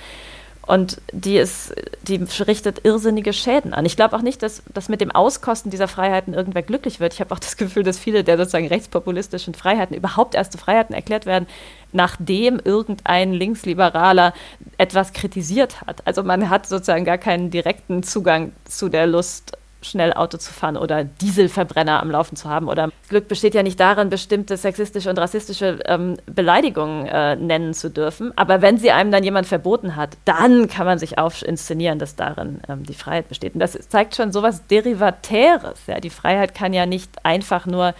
Und 0.66 1.00
die, 1.12 1.36
ist, 1.36 1.74
die 2.02 2.24
richtet 2.46 2.84
irrsinnige 2.84 3.32
Schäden 3.32 3.74
an. 3.74 3.84
Ich 3.84 3.96
glaube 3.96 4.16
auch 4.16 4.22
nicht, 4.22 4.42
dass, 4.42 4.62
dass 4.72 4.88
mit 4.88 5.00
dem 5.00 5.10
Auskosten 5.10 5.70
dieser 5.70 5.88
Freiheiten 5.88 6.32
irgendwer 6.32 6.62
glücklich 6.62 7.00
wird. 7.00 7.12
Ich 7.12 7.20
habe 7.20 7.34
auch 7.34 7.38
das 7.38 7.56
Gefühl, 7.56 7.82
dass 7.82 7.98
viele 7.98 8.24
der 8.24 8.38
sozusagen 8.38 8.68
rechtspopulistischen 8.68 9.54
Freiheiten 9.54 9.94
überhaupt 9.94 10.34
erste 10.34 10.56
Freiheiten 10.56 10.94
erklärt 10.94 11.26
werden, 11.26 11.46
nachdem 11.92 12.60
irgendein 12.62 13.32
Linksliberaler 13.32 14.32
etwas 14.78 15.12
kritisiert 15.12 15.82
hat. 15.82 16.06
Also 16.06 16.22
man 16.22 16.48
hat 16.48 16.66
sozusagen 16.66 17.04
gar 17.04 17.18
keinen 17.18 17.50
direkten 17.50 18.02
Zugang 18.02 18.52
zu 18.64 18.88
der 18.88 19.06
Lust 19.06 19.58
schnell 19.84 20.12
Auto 20.12 20.38
zu 20.38 20.52
fahren 20.52 20.76
oder 20.76 21.04
Dieselverbrenner 21.04 22.00
am 22.00 22.10
Laufen 22.10 22.36
zu 22.36 22.48
haben. 22.48 22.68
Oder 22.68 22.90
Glück 23.08 23.28
besteht 23.28 23.54
ja 23.54 23.62
nicht 23.62 23.78
darin, 23.78 24.10
bestimmte 24.10 24.56
sexistische 24.56 25.10
und 25.10 25.18
rassistische 25.18 25.78
ähm, 25.86 26.16
Beleidigungen 26.26 27.06
äh, 27.06 27.36
nennen 27.36 27.74
zu 27.74 27.90
dürfen. 27.90 28.32
Aber 28.36 28.62
wenn 28.62 28.78
sie 28.78 28.90
einem 28.90 29.10
dann 29.10 29.24
jemand 29.24 29.46
verboten 29.46 29.96
hat, 29.96 30.16
dann 30.24 30.68
kann 30.68 30.86
man 30.86 30.98
sich 30.98 31.18
auch 31.18 31.42
inszenieren, 31.42 31.98
dass 31.98 32.16
darin 32.16 32.60
ähm, 32.68 32.84
die 32.84 32.94
Freiheit 32.94 33.28
besteht. 33.28 33.54
Und 33.54 33.60
das 33.60 33.72
zeigt 33.88 34.16
schon 34.16 34.32
sowas 34.32 34.66
Derivatäres. 34.66 35.86
Ja? 35.86 36.00
Die 36.00 36.10
Freiheit 36.10 36.54
kann 36.54 36.72
ja 36.72 36.86
nicht 36.86 37.24
einfach 37.24 37.66
nur 37.66 37.94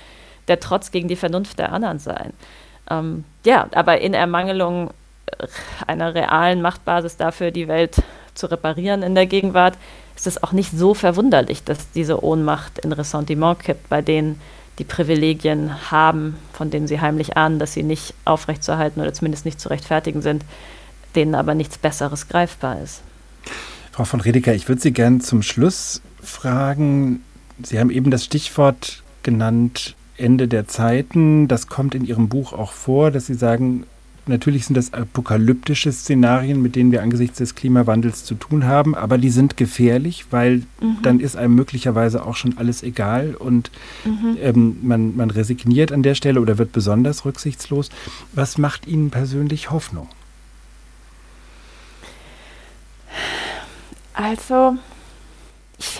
der 0.49 0.61
Trotz 0.61 0.91
gegen 0.91 1.09
die 1.09 1.17
Vernunft 1.17 1.59
der 1.59 1.73
anderen 1.73 1.99
sein. 1.99 2.33
Ähm, 2.91 3.25
ja, 3.45 3.69
aber 3.75 4.01
in 4.01 4.15
Ermangelung 4.15 4.91
äh, 5.27 5.47
einer 5.87 6.15
realen 6.15 6.63
Machtbasis 6.63 7.17
dafür, 7.17 7.51
die 7.51 7.69
Welt 7.69 8.03
zu 8.35 8.47
reparieren 8.47 9.03
in 9.03 9.15
der 9.15 9.27
Gegenwart, 9.27 9.79
ist 10.17 10.27
es 10.27 10.43
auch 10.43 10.53
nicht 10.53 10.73
so 10.77 10.95
verwunderlich, 10.95 11.65
dass 11.65 11.91
diese 11.93 12.23
Ohnmacht 12.23 12.79
in 12.79 12.93
Ressentiment 12.93 13.61
kippt 13.61 13.89
bei 13.89 14.03
denen, 14.03 14.41
die 14.79 14.85
Privilegien 14.85 15.91
haben, 15.91 16.37
von 16.53 16.71
denen 16.71 16.89
sie 16.89 17.01
heimlich 17.01 17.37
ahnen, 17.37 17.59
dass 17.59 17.73
sie 17.73 17.83
nicht 17.83 18.15
aufrechtzuerhalten 18.25 19.01
oder 19.01 19.13
zumindest 19.13 19.45
nicht 19.45 19.61
zu 19.61 19.69
rechtfertigen 19.69 20.21
sind, 20.21 20.45
denen 21.15 21.35
aber 21.35 21.55
nichts 21.55 21.79
Besseres 21.79 22.29
greifbar 22.29 22.81
ist. 22.81 23.03
Frau 23.93 24.05
von 24.05 24.21
Redeker, 24.21 24.53
ich 24.53 24.69
würde 24.69 24.81
Sie 24.81 24.93
gerne 24.93 25.21
zum 25.21 25.43
Schluss 25.43 26.03
fragen. 26.21 27.23
Sie 27.63 27.79
haben 27.79 27.91
eben 27.91 28.11
das 28.11 28.25
Stichwort 28.25 29.05
genannt, 29.23 29.95
Ende 30.17 30.49
der 30.49 30.67
Zeiten. 30.67 31.47
Das 31.47 31.69
kommt 31.69 31.95
in 31.95 32.05
Ihrem 32.05 32.29
Buch 32.29 32.53
auch 32.53 32.73
vor, 32.73 33.13
dass 33.13 33.27
Sie 33.27 33.35
sagen, 33.35 33.87
Natürlich 34.27 34.67
sind 34.67 34.77
das 34.77 34.95
apokalyptische 34.95 35.93
Szenarien, 35.93 36.63
mit 36.63 36.77
denen 36.77 36.93
wir 36.93 37.03
angesichts 37.03 37.39
des 37.39 37.55
Klimawandels 37.55 38.25
zu 38.25 38.35
tun 38.35 38.65
haben, 38.65 38.95
aber 38.95 39.19
die 39.19 39.29
sind 39.29 39.59
gefährlich, 39.59 40.27
weil 40.31 40.63
mhm. 40.81 40.99
dann 41.03 41.21
ist 41.21 41.37
einem 41.37 41.55
möglicherweise 41.55 42.25
auch 42.25 42.37
schon 42.37 42.57
alles 42.57 42.83
egal 42.83 43.35
und 43.35 43.71
mhm. 44.05 44.39
ähm, 44.41 44.77
man, 44.83 45.15
man 45.15 45.31
resigniert 45.31 45.93
an 45.93 46.03
der 46.03 46.15
Stelle 46.15 46.41
oder 46.41 46.57
wird 46.57 46.73
besonders 46.73 47.27
rücksichtslos. 47.27 47.91
Was 48.33 48.57
macht 48.57 48.87
Ihnen 48.87 49.11
persönlich 49.11 49.71
Hoffnung? 49.71 50.09
Also, 54.15 54.77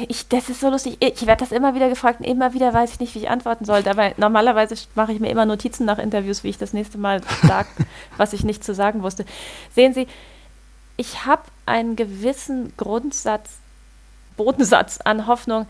ich, 0.09 0.29
das 0.29 0.49
ist 0.49 0.61
so 0.61 0.71
lustig. 0.71 0.97
Ich 1.01 1.27
werde 1.27 1.45
das 1.45 1.53
immer 1.53 1.75
wieder 1.75 1.89
gefragt 1.89 2.21
und 2.21 2.27
immer 2.27 2.55
wieder 2.55 2.73
weiß 2.73 2.93
ich 2.93 3.01
nicht, 3.01 3.15
wie 3.15 3.21
ich 3.21 3.31
antworten 3.31 3.65
soll. 3.65 3.83
Dabei 3.83 4.15
normalerweise 4.17 4.77
mache 4.95 5.13
ich 5.13 5.21
mir 5.21 5.31
immer 5.31 5.47
Notizen 5.47 5.85
nach 5.85 5.99
Interviews, 5.99 6.45
wie 6.45 6.51
ich 6.51 6.59
das 6.59 6.73
nächste 6.73 6.99
Mal 6.99 7.23
sage, 7.43 7.69
was 8.17 8.33
ich 8.33 8.45
nicht 8.45 8.65
zu 8.65 8.75
sagen 8.75 9.03
wusste. 9.03 9.25
Sehen 9.75 9.95
Sie, 9.95 10.07
ich 10.97 11.25
habe 11.25 11.43
einen 11.67 11.97
gewissen 11.97 12.73
Grundsatz, 12.77 13.51
Bodensatz 14.37 15.01
an 15.01 15.27
Hoffnung. 15.27 15.67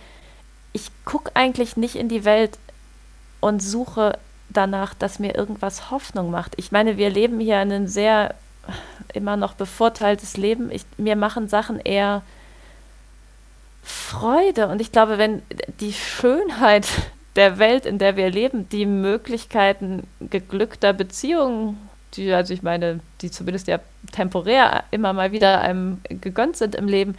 Ich 0.72 0.90
gucke 1.04 1.30
eigentlich 1.34 1.76
nicht 1.76 1.96
in 1.96 2.08
die 2.08 2.24
Welt 2.24 2.58
und 3.40 3.62
suche 3.62 4.18
danach, 4.50 4.94
dass 4.94 5.18
mir 5.18 5.34
irgendwas 5.34 5.90
Hoffnung 5.90 6.30
macht. 6.30 6.54
Ich 6.56 6.72
meine, 6.72 6.96
wir 6.96 7.10
leben 7.10 7.40
hier 7.40 7.58
ein 7.58 7.88
sehr 7.88 8.34
immer 9.12 9.36
noch 9.36 9.54
bevorteiltes 9.54 10.36
Leben. 10.36 10.70
Ich, 10.70 10.84
mir 10.96 11.16
machen 11.16 11.48
Sachen 11.48 11.78
eher 11.80 12.22
Freude. 13.84 14.68
Und 14.68 14.80
ich 14.80 14.92
glaube, 14.92 15.18
wenn 15.18 15.42
die 15.80 15.92
Schönheit 15.92 16.86
der 17.36 17.58
Welt, 17.58 17.86
in 17.86 17.98
der 17.98 18.16
wir 18.16 18.30
leben, 18.30 18.68
die 18.68 18.86
Möglichkeiten 18.86 20.06
geglückter 20.20 20.92
Beziehungen, 20.92 21.78
die, 22.14 22.32
also 22.32 22.54
ich 22.54 22.62
meine, 22.62 23.00
die 23.20 23.30
zumindest 23.30 23.66
ja 23.66 23.80
temporär 24.12 24.84
immer 24.90 25.12
mal 25.12 25.32
wieder 25.32 25.60
einem 25.60 26.00
gegönnt 26.08 26.56
sind 26.56 26.74
im 26.74 26.86
Leben, 26.86 27.16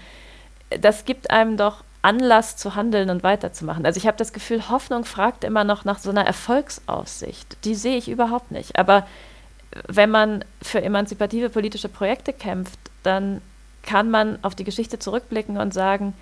das 0.69 1.06
gibt 1.06 1.32
einem 1.32 1.58
doch 1.58 1.84
Anlass 2.01 2.56
zu 2.56 2.75
handeln 2.75 3.10
und 3.10 3.23
weiterzumachen. 3.23 3.86
Also 3.86 3.97
ich 3.97 4.08
habe 4.08 4.17
das 4.17 4.32
Gefühl, 4.32 4.69
Hoffnung 4.69 5.06
fragt 5.06 5.43
immer 5.43 5.63
noch 5.63 5.86
nach 5.86 5.99
so 5.99 6.12
einer 6.12 6.25
Erfolgsaussicht. 6.25 7.58
Die 7.65 7.75
sehe 7.75 7.97
ich 7.97 8.10
überhaupt 8.10 8.51
nicht. 8.51 8.78
Aber 8.78 9.08
wenn 9.88 10.12
man 10.12 10.45
für 10.62 10.82
emanzipative 10.82 11.49
politische 11.49 11.89
Projekte 11.89 12.32
kämpft, 12.32 12.80
dann 13.04 13.41
kann 13.82 14.10
man 14.10 14.39
auf 14.43 14.56
die 14.56 14.63
Geschichte 14.63 14.99
zurückblicken 14.99 15.58
und 15.58 15.73
sagen, 15.73 16.13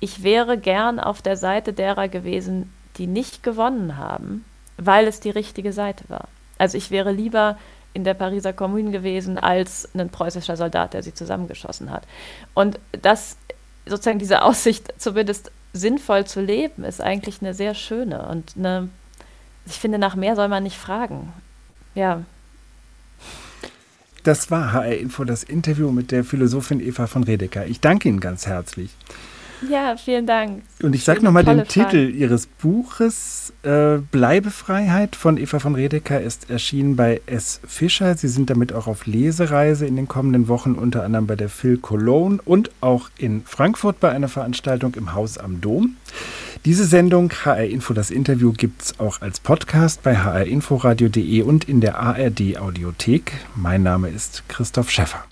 ich 0.00 0.22
wäre 0.22 0.58
gern 0.58 0.98
auf 0.98 1.22
der 1.22 1.36
Seite 1.36 1.72
derer 1.72 2.08
gewesen, 2.08 2.72
die 2.96 3.06
nicht 3.06 3.42
gewonnen 3.42 3.96
haben, 3.96 4.44
weil 4.76 5.06
es 5.06 5.20
die 5.20 5.30
richtige 5.30 5.72
Seite 5.72 6.04
war. 6.08 6.28
Also 6.58 6.76
ich 6.76 6.90
wäre 6.90 7.12
lieber 7.12 7.58
in 7.92 8.04
der 8.04 8.14
Pariser 8.14 8.52
Kommune 8.52 8.90
gewesen 8.90 9.38
als 9.38 9.88
ein 9.94 10.10
preußischer 10.10 10.56
Soldat, 10.56 10.94
der 10.94 11.02
sie 11.02 11.14
zusammengeschossen 11.14 11.90
hat. 11.90 12.04
Und 12.54 12.78
das 13.02 13.36
sozusagen 13.86 14.18
diese 14.18 14.42
Aussicht, 14.42 14.92
zumindest 14.98 15.50
sinnvoll 15.72 16.24
zu 16.26 16.40
leben, 16.40 16.84
ist 16.84 17.00
eigentlich 17.00 17.40
eine 17.40 17.54
sehr 17.54 17.74
schöne 17.74 18.26
und 18.28 18.54
eine, 18.56 18.88
ich 19.66 19.78
finde, 19.78 19.98
nach 19.98 20.16
mehr 20.16 20.36
soll 20.36 20.48
man 20.48 20.62
nicht 20.62 20.76
fragen. 20.76 21.32
Ja. 21.94 22.22
Das 24.22 24.50
war 24.50 24.72
HR 24.72 24.96
Info, 24.96 25.24
das 25.24 25.42
Interview 25.42 25.90
mit 25.90 26.10
der 26.10 26.24
Philosophin 26.24 26.80
Eva 26.80 27.06
von 27.06 27.24
Redeker. 27.24 27.66
Ich 27.66 27.80
danke 27.80 28.08
Ihnen 28.08 28.20
ganz 28.20 28.46
herzlich. 28.46 28.90
Ja, 29.68 29.96
vielen 29.96 30.26
Dank. 30.26 30.62
Und 30.82 30.94
ich 30.94 31.04
sage 31.04 31.22
nochmal 31.22 31.44
den 31.44 31.66
Frage. 31.66 31.68
Titel 31.68 32.14
Ihres 32.14 32.46
Buches. 32.46 33.52
Äh, 33.62 33.98
Bleibefreiheit 34.10 35.16
von 35.16 35.36
Eva 35.36 35.58
von 35.58 35.74
Redeker 35.74 36.20
ist 36.20 36.48
erschienen 36.48 36.96
bei 36.96 37.20
S. 37.26 37.60
Fischer. 37.66 38.16
Sie 38.16 38.28
sind 38.28 38.48
damit 38.48 38.72
auch 38.72 38.86
auf 38.86 39.06
Lesereise 39.06 39.86
in 39.86 39.96
den 39.96 40.08
kommenden 40.08 40.48
Wochen, 40.48 40.72
unter 40.72 41.04
anderem 41.04 41.26
bei 41.26 41.36
der 41.36 41.50
Phil 41.50 41.76
Cologne 41.76 42.38
und 42.44 42.70
auch 42.80 43.10
in 43.18 43.42
Frankfurt 43.44 44.00
bei 44.00 44.10
einer 44.10 44.28
Veranstaltung 44.28 44.94
im 44.94 45.12
Haus 45.14 45.36
am 45.36 45.60
Dom. 45.60 45.96
Diese 46.64 46.84
Sendung 46.84 47.30
HR 47.44 47.64
Info, 47.64 47.94
das 47.94 48.10
Interview, 48.10 48.52
gibt 48.52 48.82
es 48.82 49.00
auch 49.00 49.20
als 49.20 49.40
Podcast 49.40 50.02
bei 50.02 50.16
hrinforadio.de 50.16 51.42
und 51.42 51.68
in 51.68 51.80
der 51.80 51.98
ARD 51.98 52.58
Audiothek. 52.58 53.32
Mein 53.56 53.82
Name 53.82 54.08
ist 54.08 54.42
Christoph 54.48 54.90
Schäffer. 54.90 55.24